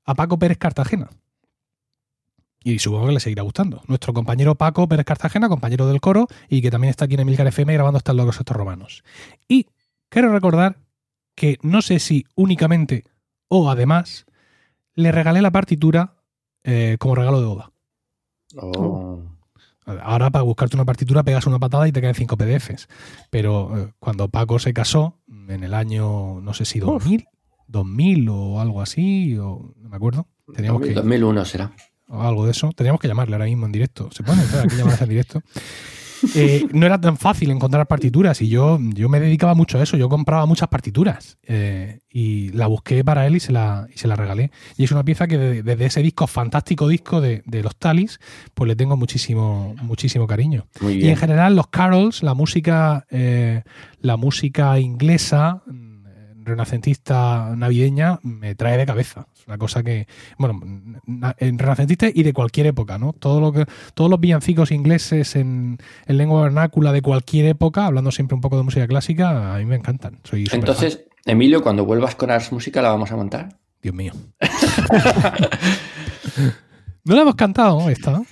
[0.05, 1.11] a Paco Pérez Cartagena.
[2.65, 3.83] Y supongo que le seguirá gustando.
[3.87, 7.47] Nuestro compañero Paco Pérez Cartagena, compañero del coro, y que también está aquí en Emilcar
[7.47, 9.05] FM grabando Están locos estos romanos.
[9.47, 9.67] Y
[10.09, 10.79] quiero recordar
[11.35, 13.05] que no sé si únicamente
[13.49, 14.25] o además
[14.95, 16.15] le regalé la partitura
[16.63, 17.71] eh, como regalo de boda.
[18.57, 19.23] Oh.
[19.85, 22.89] Ahora para buscarte una partitura pegas una patada y te caen cinco PDFs.
[23.29, 27.27] Pero eh, cuando Paco se casó, en el año, no sé si 2000,
[27.67, 31.73] 2000 o algo así, o no me acuerdo, teníamos que, 2001 será.
[32.09, 34.09] O algo de eso, teníamos que llamarle ahora mismo en directo.
[34.13, 35.43] ¿Se puede entrar aquí llamadas en directo?
[36.35, 39.99] Eh, no era tan fácil encontrar partituras y yo, yo me dedicaba mucho a eso.
[39.99, 44.09] Yo compraba muchas partituras eh, y la busqué para él y se la, y se
[44.09, 44.51] la regalé.
[44.79, 48.21] Y es una pieza que de- desde ese disco, fantástico disco de, de los Talis,
[48.55, 50.67] pues le tengo muchísimo, muchísimo cariño.
[51.03, 53.63] Y en general los carols, la música, eh,
[54.01, 55.63] la música inglesa,
[56.45, 59.27] renacentista navideña, me trae de cabeza.
[59.35, 60.07] Es una cosa que,
[60.39, 60.61] bueno,
[61.39, 63.13] en renacentista y de cualquier época, ¿no?
[63.13, 68.11] Todo lo que, todos los villancicos ingleses en, en lengua vernácula de cualquier época, hablando
[68.11, 70.21] siempre un poco de música clásica, a mí me encantan.
[70.25, 70.49] Soy.
[70.53, 73.59] Entonces, Emilio, cuando vuelvas con Ars Música, ¿la vamos a montar?
[73.83, 74.13] Dios mío.
[77.05, 78.27] no la hemos cantado esta, ¿no?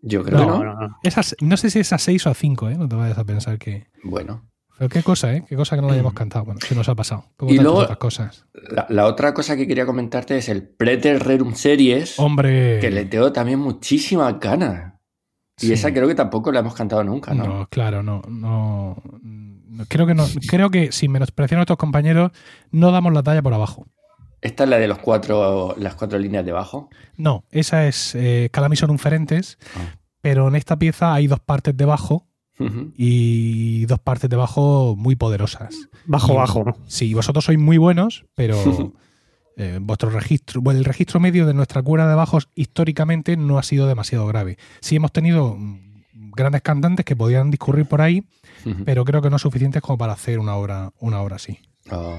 [0.00, 0.74] Yo creo que No, no.
[0.74, 0.96] no, no.
[1.02, 2.76] Esas- no sé si es a 6 o a 5, ¿eh?
[2.76, 3.88] No te vayas a pensar que...
[4.04, 4.44] Bueno,
[4.78, 5.44] Pero qué cosa, ¿eh?
[5.48, 6.44] Qué cosa que no la hayamos cantado.
[6.44, 7.24] Bueno, se nos ha pasado.
[7.36, 8.46] Como Y luego- otras cosas.
[8.54, 12.78] la, la otra cosa que quería comentarte es el Preter Rerum Series, Hombre.
[12.80, 14.94] que le tengo también muchísimas ganas.
[15.60, 15.72] Y Sí.
[15.72, 17.44] esa creo que tampoco la hemos cantado nunca, ¿no?
[17.44, 20.24] No, claro, no, no, no, Creo que no.
[20.48, 22.30] Creo que sin menospreciar a nuestros compañeros,
[22.70, 23.86] no damos la talla por abajo.
[24.40, 26.88] Esta es la de los cuatro, las cuatro líneas de bajo.
[27.16, 29.96] No, esa es eh, Calamison Unferentes, Ah.
[30.20, 31.84] pero en esta pieza hay dos partes de
[32.96, 35.74] y dos partes de bajo muy poderosas.
[36.06, 36.64] Bajo, Y- bajo.
[36.64, 36.76] ¿no?
[36.86, 38.56] Sí, vosotros sois muy buenos, pero
[39.56, 43.62] eh, vuestro registro, bueno, el registro medio de nuestra cura de bajos históricamente no ha
[43.62, 44.58] sido demasiado grave.
[44.80, 48.24] Sí hemos tenido mm, grandes cantantes que podían discurrir por ahí,
[48.84, 51.58] pero creo que no suficientes como para hacer una obra, una obra así.
[51.90, 52.18] Oh.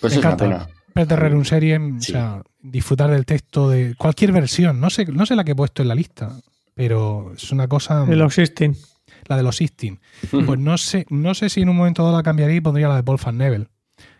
[0.00, 0.44] Pues Me es una encanta.
[0.44, 0.68] pena.
[0.92, 2.12] Preterrer un serie, Sí.
[2.12, 4.80] o sea, disfrutar del texto de cualquier versión.
[4.80, 6.32] No sé, no sé la que he puesto en la lista.
[6.76, 8.04] Pero es una cosa.
[8.04, 8.76] De los Sistine.
[9.26, 9.98] La de los Sistine.
[10.30, 12.96] Pues no sé, no sé si en un momento dado la cambiaría y pondría la
[12.96, 13.68] de Paul Van Nebel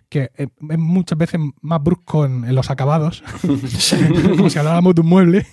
[0.09, 0.49] que es
[0.79, 3.23] muchas veces más brusco en, los acabados,
[4.37, 5.47] como si habláramos de un mueble,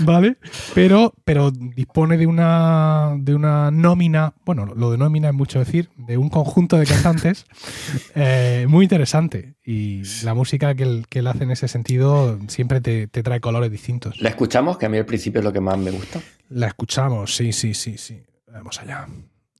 [0.00, 0.36] ¿vale?
[0.74, 5.90] Pero, pero dispone de una, de una nómina, bueno, lo de nómina es mucho decir,
[5.96, 7.46] de un conjunto de cantantes
[8.14, 9.54] eh, muy interesante.
[9.64, 13.40] Y la música que él, que él, hace en ese sentido siempre te, te trae
[13.40, 14.20] colores distintos.
[14.20, 14.76] ¿La escuchamos?
[14.76, 16.20] Que a mí al principio es lo que más me gusta.
[16.50, 18.22] La escuchamos, sí, sí, sí, sí.
[18.52, 19.06] Vamos allá.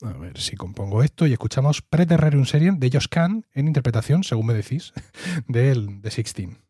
[0.04, 4.46] A ver si compongo esto y escuchamos Preterrarium Serien de Josh Kahn en interpretación, según
[4.46, 4.92] me decís,
[5.48, 6.63] del de Sixteen.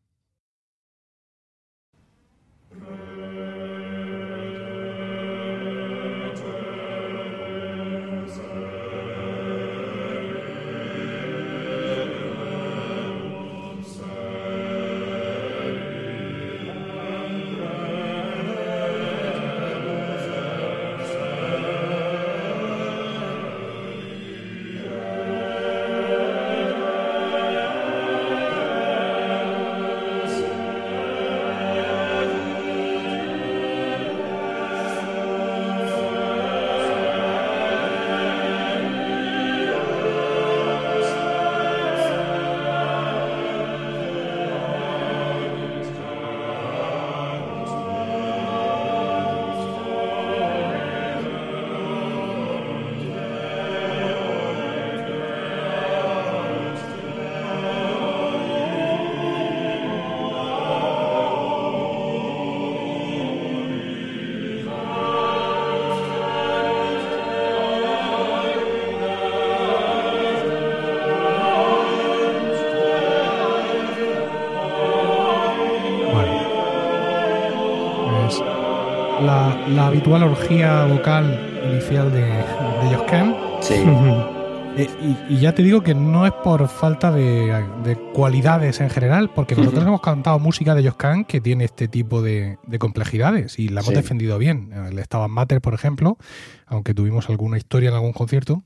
[79.68, 81.40] La habitual orgía vocal
[81.70, 83.74] inicial de, de Josh Sí.
[84.76, 84.88] Eh,
[85.30, 89.84] y, ya te digo que no es por falta de, cualidades en general, porque nosotros
[89.84, 94.36] hemos cantado música de Kahn que tiene este tipo de, complejidades y la hemos defendido
[94.38, 94.72] bien.
[94.72, 96.18] El Estaban Matter, por ejemplo,
[96.66, 98.64] aunque tuvimos alguna historia en algún concierto.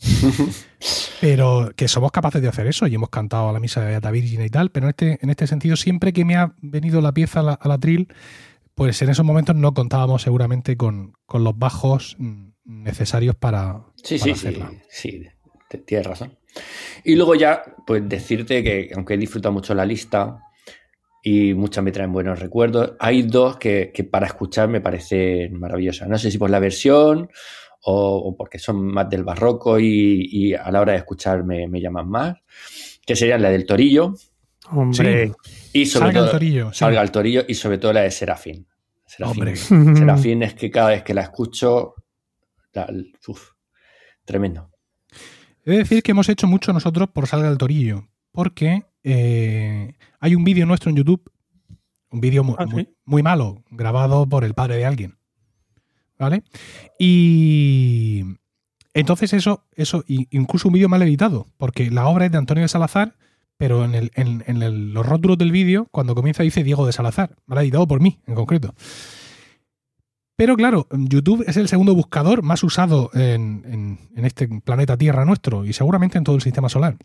[1.20, 4.10] pero que somos capaces de hacer eso y hemos cantado a la misa de Beata
[4.10, 7.12] Virgin y tal, pero en este, en este sentido, siempre que me ha venido la
[7.12, 8.08] pieza a la, a la tril,
[8.74, 12.16] pues en esos momentos no contábamos seguramente con, los bajos
[12.64, 14.54] necesarios para, sí, sí, Sí,
[14.88, 15.22] sí,
[15.84, 16.38] tienes razón.
[17.04, 20.38] Y luego ya, pues decirte que aunque he disfrutado mucho la lista
[21.22, 26.08] y muchas me traen buenos recuerdos, hay dos que, para escuchar me parecen maravillosas.
[26.08, 27.30] No sé si por la versión
[27.84, 32.36] o, porque son más del barroco y, a la hora de escuchar me, llaman más,
[33.04, 34.14] que serían la del Torillo.
[34.72, 35.32] Hombre.
[35.72, 36.72] Y sobre salga todo, el torillo.
[36.72, 38.66] Salga el torillo y sobre todo la de Serafín.
[39.06, 41.94] Serafín, es que cada vez que la escucho,
[44.24, 44.70] tremendo.
[45.64, 50.34] He de decir que hemos hecho mucho nosotros por Salga el Torillo, porque eh, hay
[50.34, 51.30] un vídeo nuestro en YouTube,
[52.10, 52.66] un vídeo ah,
[53.04, 55.18] muy, malo, grabado por el padre de alguien.
[56.18, 56.44] ¿Vale?
[56.98, 58.22] Y
[58.94, 62.68] entonces eso, eso, incluso un vídeo mal editado, porque la obra es de Antonio de
[62.68, 63.16] Salazar
[63.62, 68.18] pero en, los rótulos del vídeo, cuando comienza dice Diego de Salazar, editado por mí
[68.26, 68.74] en concreto.
[70.34, 75.74] Pero claro, YouTube es el segundo buscador más usado en, este planeta Tierra nuestro y
[75.74, 76.96] seguramente en todo el sistema solar.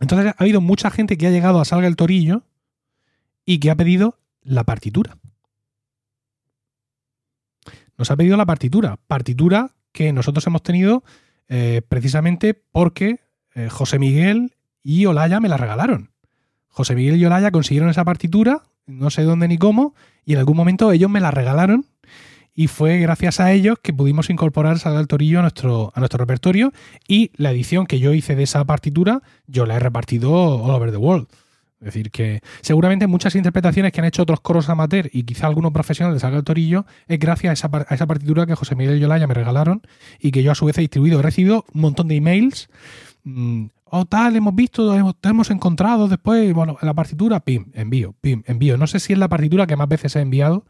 [0.00, 2.42] Entonces ha habido mucha gente que ha llegado a Salga el Torillo
[3.46, 5.16] y que ha pedido la partitura.
[7.96, 8.98] Nos ha pedido la partitura.
[9.06, 11.04] Partitura que nosotros hemos tenido
[11.48, 13.20] eh, precisamente porque
[13.54, 14.53] eh, José Miguel
[14.84, 16.10] y Olaya me la regalaron.
[16.68, 20.56] José Miguel y Olaya consiguieron esa partitura, no sé dónde ni cómo, y en algún
[20.56, 21.86] momento ellos me la regalaron
[22.54, 26.18] y fue gracias a ellos que pudimos incorporar Salga el Torillo a nuestro, a nuestro
[26.18, 26.72] repertorio
[27.08, 30.92] y la edición que yo hice de esa partitura yo la he repartido all over
[30.92, 31.26] the world.
[31.80, 35.72] Es decir, que seguramente muchas interpretaciones que han hecho otros coros amateur y quizá algunos
[35.72, 39.00] profesionales de Salga el Torillo es gracias a esa, a esa partitura que José Miguel
[39.00, 39.82] y Olaya me regalaron
[40.18, 41.18] y que yo a su vez he distribuido.
[41.18, 42.70] He recibido un montón de emails
[43.24, 43.66] mm,
[43.96, 48.42] o tal, hemos visto, hemos, hemos encontrado después, bueno, en la partitura, pim, envío, pim,
[48.46, 48.76] envío.
[48.76, 50.64] No sé si es la partitura que más veces he enviado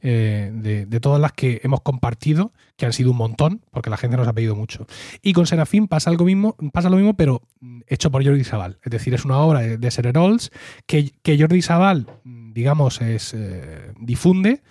[0.00, 4.16] eh, de, todas las que hemos compartido, que han sido un montón, porque la gente
[4.16, 4.88] nos ha pedido mucho.
[5.22, 7.42] Y con Serafín pasa algo mismo, pasa lo mismo, pero
[7.86, 8.78] hecho por Jordi Sabal.
[8.82, 10.50] Es decir, es una obra de, Sererols
[10.86, 14.62] que, que Jordi Sabal, digamos, es, eh, difunde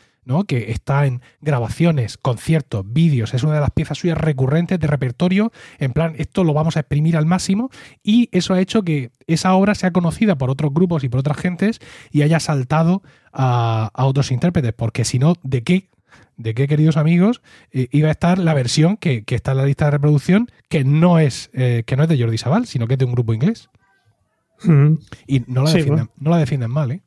[0.48, 5.52] que está en grabaciones, conciertos, vídeos, es una de las piezas suyas recurrentes de repertorio,
[5.80, 7.70] en plan, esto lo vamos a exprimir al máximo
[8.04, 11.38] y eso ha hecho que esa obra sea conocida por otros grupos y por otras
[11.38, 11.80] gentes
[12.12, 15.90] y haya saltado a, otros intérpretes, porque si no, ¿de qué
[16.36, 19.66] de qué queridos amigos eh, iba a estar la versión que, que, está en la
[19.66, 22.94] lista de reproducción, que no es, eh, que no es de Jordi Sabal, sino que
[22.94, 23.70] es de un grupo inglés.
[24.64, 24.94] Mm.
[25.28, 26.12] Y no la, Sí, defienden, bueno.
[26.18, 27.02] no la defienden mal, ¿eh?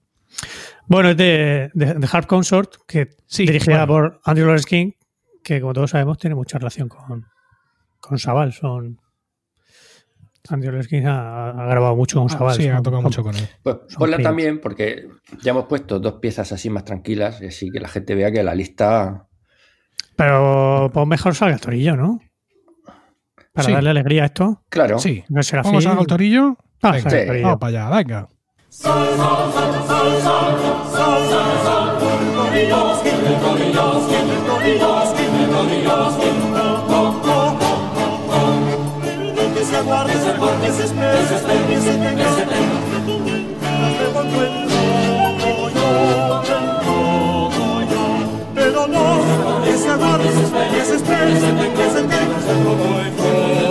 [0.87, 4.11] Bueno, es de, de, de Harp Consort, que Sí, dirigida bueno.
[4.13, 4.93] por Andrew Lawrence King,
[5.43, 7.27] que como todos sabemos tiene mucha relación con,
[8.01, 8.53] con Sabal.
[8.53, 9.01] Son,
[10.49, 12.57] Andrew Lawrence King ha, ha grabado mucho con Ah, Sabal.
[12.57, 13.49] sí, ha tocado son- mucho con él.
[13.63, 15.09] Pues ponla también porque
[15.43, 18.43] ya hemos puesto dos piezas así más tranquilas y así que la gente vea que
[18.45, 19.27] la lista...
[20.15, 22.21] Pero pues mejor salga el torillo, ¿no?
[23.53, 23.73] Para Sí.
[23.73, 24.63] darle alegría a esto.
[24.69, 24.99] Claro.
[24.99, 25.25] Sí.
[25.29, 26.57] No será Vamos al torillo.
[26.83, 27.43] Ah, sí.
[27.43, 28.29] vamos para allá, venga.
[40.77, 42.47] Que espere, espere, que que.
[48.55, 52.03] Pero no, que se aguarde, se espere, que se espere, que se tenga, que se
[52.03, 53.66] tenga.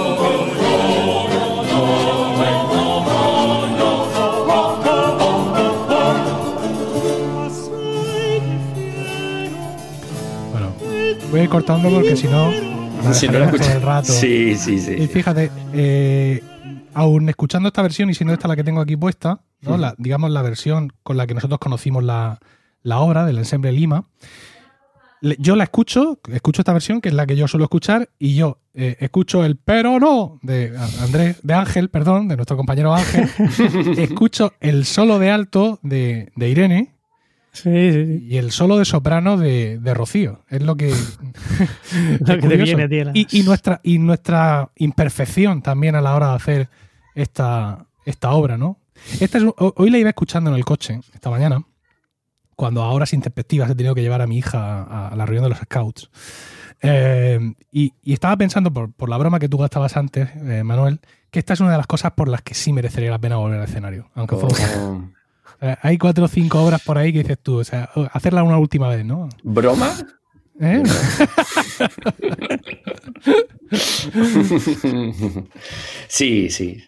[11.36, 12.50] Voy a ir cortando porque si no.
[13.14, 14.08] Si no todo el rato.
[14.08, 14.94] Sí, sí, sí.
[14.94, 16.42] Y fíjate, eh,
[16.94, 19.78] aún escuchando esta versión y siendo esta la que tengo aquí puesta, ¿no?
[19.78, 22.40] La, digamos la versión con la que nosotros conocimos la,
[22.84, 24.06] la obra del ensemble Lima,
[25.38, 28.60] yo la escucho, escucho esta versión que es la que yo suelo escuchar y yo
[28.74, 33.30] eh, escucho el pero no de Andrés, de Ángel, perdón, de nuestro compañero Ángel,
[33.98, 36.95] escucho el solo de alto de, de Irene
[37.56, 38.28] Sí, sí, sí.
[38.30, 40.43] y el solo de soprano de, de Rocío.
[40.49, 40.89] Es lo que,
[42.20, 43.12] Lo que te viene, tía.
[43.14, 46.70] y, y nuestra, y nuestra imperfección también a la hora de hacer
[47.16, 48.80] esta, esta obra, ¿no?
[49.20, 51.64] Esta es, ho- hoy la iba escuchando en el coche, esta mañana,
[52.56, 55.43] cuando a horas intempestivas he tenido que llevar a mi hija a, a la reunión
[55.43, 56.10] de los scouts.
[56.82, 57.39] Eh,
[57.72, 60.99] y, y estaba pensando, por, por la broma que tú gastabas antes, eh, Manuel,
[61.32, 63.60] que esta es una de las cosas por las que sí merecería la pena volver
[63.60, 64.10] al escenario.
[64.14, 64.86] Aunque fuera un poco.
[64.88, 65.14] Oh, Eh,
[65.60, 68.89] hay cuatro o cinco obras por ahí que dices tú, o sea, hacerla una última
[68.89, 69.30] vez, ¿no?
[69.43, 69.91] ¿Broma?
[70.60, 70.84] ¿Eh?
[76.08, 76.84] sí, sí.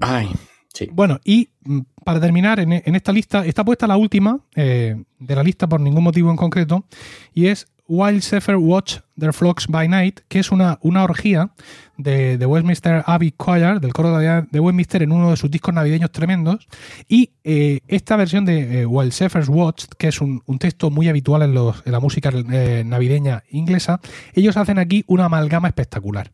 [0.00, 0.30] Ay,
[0.72, 0.88] sí.
[0.92, 5.36] Bueno, y mm, para terminar, en, en esta lista está puesta la última eh, de
[5.36, 6.86] la lista por ningún motivo en concreto,
[7.34, 11.50] y es Wild Shepherd Watch Their Flocks by Night, que es una, una orgía
[11.98, 16.10] de, de Westminster Abbey Choir, del coro de, Westminster, en uno de sus discos navideños
[16.10, 16.66] tremendos.
[17.06, 21.08] Y eh, esta versión de eh, Wild Shepherd's Watch, que es un, un texto muy
[21.08, 24.00] habitual en, los- en la música eh, navideña inglesa,
[24.32, 26.30] ellos hacen aquí una amalgama espectacular.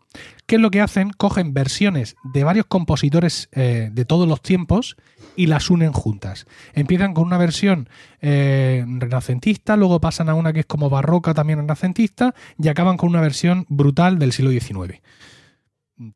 [0.49, 1.11] ¿Qué es lo que hacen?
[1.11, 4.97] Cogen versiones de varios compositores eh, de todos los tiempos
[5.37, 6.47] y las unen juntas.
[6.73, 7.91] Empiezan con una versión
[8.23, 13.11] eh, renacentista, luego pasan a una que es como barroca, también renacentista, y acaban con
[13.11, 15.03] una versión brutal del siglo XIX.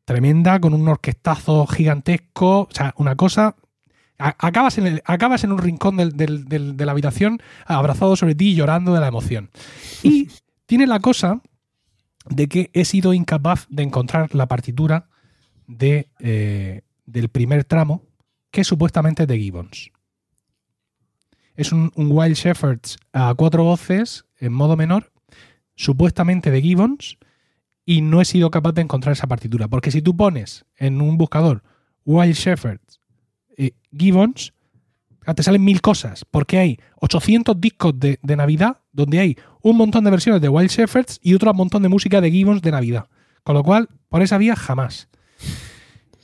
[0.05, 3.55] Tremenda, con un orquestazo gigantesco, o sea, una cosa...
[4.17, 8.35] Acabas en, el- acabas en un rincón del- del- del- de la habitación abrazado sobre
[8.35, 9.49] ti y llorando de la emoción.
[10.01, 10.29] Y
[10.65, 11.41] tiene la cosa
[12.29, 15.09] de que he sido incapaz de encontrar la partitura
[15.67, 18.03] de, eh, del primer tramo,
[18.51, 19.91] que supuestamente es de Gibbons.
[21.55, 25.11] Es un, un Wild Shepherds a cuatro voces en modo menor,
[25.75, 27.17] supuestamente de Gibbons,
[27.85, 29.67] y no he sido capaz de encontrar esa partitura.
[29.67, 31.63] Porque si tú pones en un buscador
[32.05, 32.99] Wild Shepherds
[33.57, 34.53] eh, Gibbons,
[35.25, 39.77] ah, te salen mil cosas, porque hay 800 discos de, de Navidad donde hay un
[39.77, 43.07] montón de versiones de Wild Shepherds y otro montón de música de Gibbons de Navidad.
[43.43, 45.09] Con lo cual, por esa vía, jamás.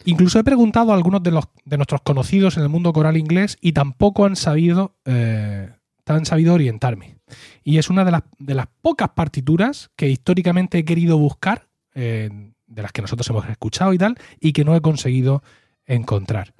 [0.06, 3.58] Incluso he preguntado a algunos de, los, de nuestros conocidos en el mundo coral inglés
[3.60, 5.70] y tampoco han sabido, eh,
[6.06, 7.18] han sabido orientarme.
[7.64, 12.30] Y es una de las, de las pocas partituras que históricamente he querido buscar, eh,
[12.68, 15.44] de las que nosotros hemos escuchado y tal, y que no he conseguido
[15.86, 16.54] encontrar.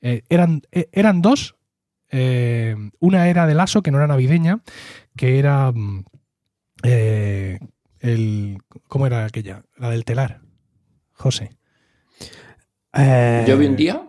[0.00, 1.56] Eh, eran, eh, eran dos.
[3.00, 4.60] una era de Lasso, que no era navideña,
[5.16, 5.72] que era.
[6.82, 7.58] Eh,
[8.00, 8.58] el,
[8.88, 9.62] ¿Cómo era aquella?
[9.76, 10.40] La del telar.
[11.12, 11.56] José.
[12.94, 14.02] Eh, Yo vi un día,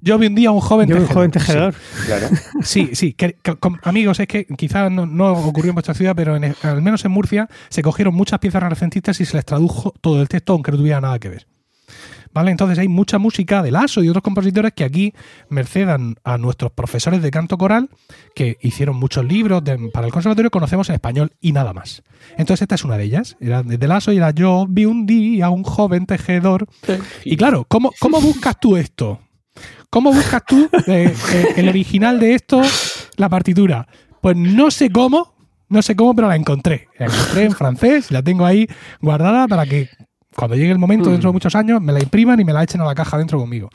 [0.00, 1.14] yo vi- un día a un joven yo vi un tejedor.
[1.16, 1.74] joven tejedor.
[2.06, 2.28] claro.
[2.62, 3.12] Sí, sí.
[3.12, 3.36] que-
[3.82, 7.10] amigos, es que quizás no, no ocurrió en vuestra ciudad, pero en- al menos en
[7.12, 10.78] Murcia se cogieron muchas piezas renacentistas y se les tradujo todo el texto, aunque no
[10.78, 11.46] tuviera nada que ver.
[12.34, 12.50] ¿Vale?
[12.50, 15.14] Entonces hay mucha música de Lasso y otros compositores que aquí
[15.48, 17.88] mercedan a nuestros profesores de canto coral
[18.34, 22.02] que hicieron muchos libros de- para el conservatorio, conocemos en español y nada más.
[22.36, 23.36] Entonces esta es una de ellas.
[23.40, 26.66] Era de Lasso y era yo vi un día a un joven tejedor.
[27.24, 29.20] Y claro, ¿cómo, cómo buscas tú esto?
[29.88, 32.60] ¿Cómo buscas tú eh, eh, el original de esto,
[33.16, 33.86] la partitura?
[34.20, 35.32] Pues no sé cómo,
[35.68, 36.88] No sé cómo, pero la encontré.
[36.98, 38.66] La encontré en francés, la tengo ahí
[39.00, 39.88] guardada para que
[40.36, 41.36] cuando llegue el momento, dentro de Mm.
[41.36, 43.70] muchos años, me la impriman y me la echen a la caja dentro conmigo.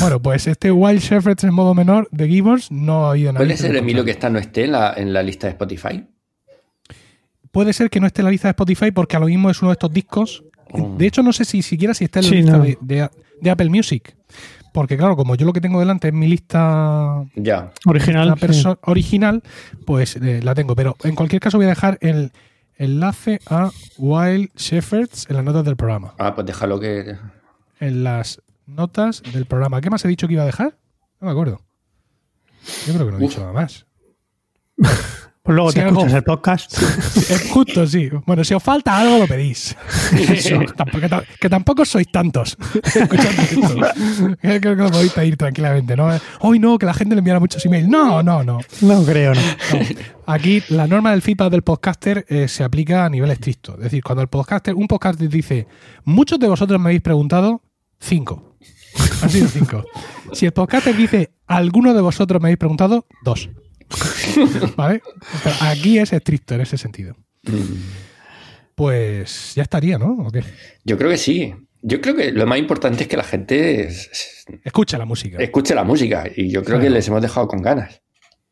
[0.00, 3.46] Bueno, pues este Wild Shepherds en modo menor de Gibbons no ha ido nadie.
[3.46, 6.04] ¿Puede ser, Emilio, que esta no esté en la, en la lista de Spotify?
[7.50, 9.60] Puede ser que no esté en la lista de Spotify porque a lo mismo es
[9.60, 10.44] uno de estos discos.
[10.70, 10.94] Oh.
[10.96, 12.64] De hecho, no sé si siquiera si está en la Sí, lista no.
[12.64, 13.10] de, de-
[13.40, 14.14] de Apple Music.
[14.72, 17.72] Porque claro, como yo lo que tengo delante es mi lista Ya.
[17.84, 18.28] Original.
[18.40, 18.64] la sí.
[18.86, 19.42] original,
[19.84, 20.74] pues eh, la tengo.
[20.74, 22.32] Pero en cualquier caso voy a dejar el
[22.82, 26.14] enlace a Wild Shepherds en las notas del programa.
[26.18, 27.16] Ah, pues déjalo que.
[27.80, 29.80] En las notas del programa.
[29.80, 30.78] ¿Qué más he dicho que iba a dejar?
[31.20, 31.60] No me acuerdo.
[32.86, 33.30] Yo creo que no he Uf.
[33.30, 33.86] dicho nada más.
[35.44, 36.72] Pues luego Sí, te algo- escuchas el podcast.
[37.30, 38.08] Es justo, sí.
[38.26, 39.76] Bueno, si os falta algo, lo pedís.
[40.16, 44.36] Eso, que, ta- que tampoco sois tantos escuchando esto.
[44.40, 46.08] Creo que lo podéis pedir tranquilamente, ¿no?
[46.40, 47.88] Hoy no, que la gente le enviara muchos emails.
[47.88, 48.60] No, no, no.
[48.82, 49.40] No creo, no.
[49.40, 49.78] No.
[50.26, 53.74] Aquí la norma del feedback del podcaster eh, se aplica a nivel estricto.
[53.74, 55.66] Es decir, cuando el podcaster, un podcaster dice,
[56.04, 57.62] muchos de vosotros me habéis preguntado,
[57.98, 58.56] cinco.
[59.22, 59.84] Han sido cinco.
[60.32, 63.50] Si el podcaster dice, algunos de vosotros me habéis preguntado, dos.
[64.76, 65.02] ¿Vale?
[65.44, 67.16] Pero aquí es estricto en ese sentido.
[68.74, 70.12] Pues ya estaría, ¿no?
[70.26, 70.42] ¿O qué?
[70.84, 71.54] Yo creo que sí.
[71.82, 75.38] Yo creo que lo más importante es que la gente es- es- Escucha la música.
[75.42, 76.82] escuche la música y yo creo Claro.
[76.84, 78.00] que les hemos dejado con ganas.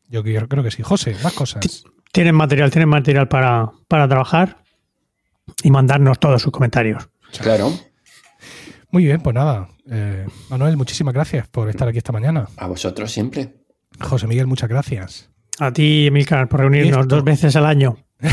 [0.09, 0.83] Yo creo creo que sí.
[0.83, 1.83] José, más cosas.
[2.11, 4.57] Tienen material, tienen material para, para trabajar
[5.63, 7.09] y mandarnos todos sus comentarios.
[7.41, 7.71] Claro,
[8.93, 9.69] Muy bien, pues nada.
[9.89, 12.49] Eh, Manuel, muchísimas gracias por estar aquí esta mañana.
[12.57, 13.53] a vosotros siempre.
[14.01, 15.29] José Miguel, muchas gracias.
[15.59, 17.97] A ti, Emilcar, por reunirnos dos veces al año.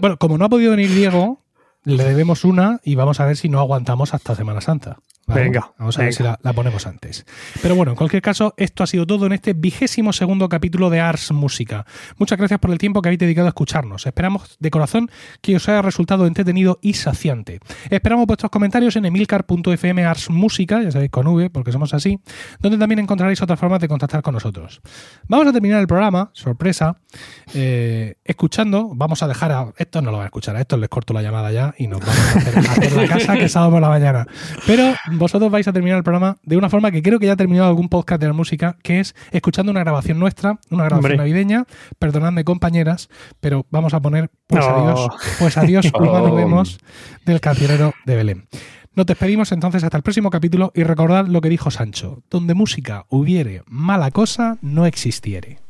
[0.00, 1.42] Bueno, como no ha podido venir Diego,
[1.82, 4.98] le debemos una y vamos a ver si no aguantamos hasta Semana Santa.
[5.28, 5.42] ¿Vale?
[5.42, 7.24] Venga, Vamos a ver si la, la ponemos antes.
[7.62, 11.00] Pero bueno, en cualquier caso, esto ha sido todo en este vigésimo segundo capítulo de
[11.00, 11.86] Ars Música.
[12.16, 14.06] Muchas gracias por el tiempo que habéis dedicado a escucharnos.
[14.06, 15.10] Esperamos de corazón
[15.40, 17.60] que os haya resultado entretenido y saciante.
[17.90, 22.18] Esperamos vuestros comentarios en emilcar.fm Ars Música, ya sabéis con V, porque somos así,
[22.58, 24.80] donde también encontraréis otras formas de contactar con nosotros.
[25.28, 26.96] Vamos a terminar el programa, sorpresa,
[27.54, 29.72] eh, escuchando, vamos a dejar a.
[29.76, 32.00] Estos no lo van a escuchar, a estos les corto la llamada ya y nos
[32.00, 34.26] vamos a hacer, a hacer la casa que sábado por la mañana.
[34.66, 37.36] Pero vosotros vais a terminar el programa de una forma que creo que ya ha
[37.36, 41.16] terminado algún podcast de la música, que es escuchando una grabación nuestra, una grabación Hombre.
[41.18, 41.64] navideña.
[41.98, 43.08] Perdonadme, compañeras,
[43.40, 44.74] pero vamos a poner pues No.
[44.74, 45.08] adiós,
[45.38, 46.78] pues adiós, nos vemos
[47.26, 48.48] del cancionero de Belén.
[48.94, 53.04] Nos despedimos entonces hasta el próximo capítulo y recordad lo que dijo Sancho: donde música
[53.08, 55.60] hubiere, mala cosa no existiere.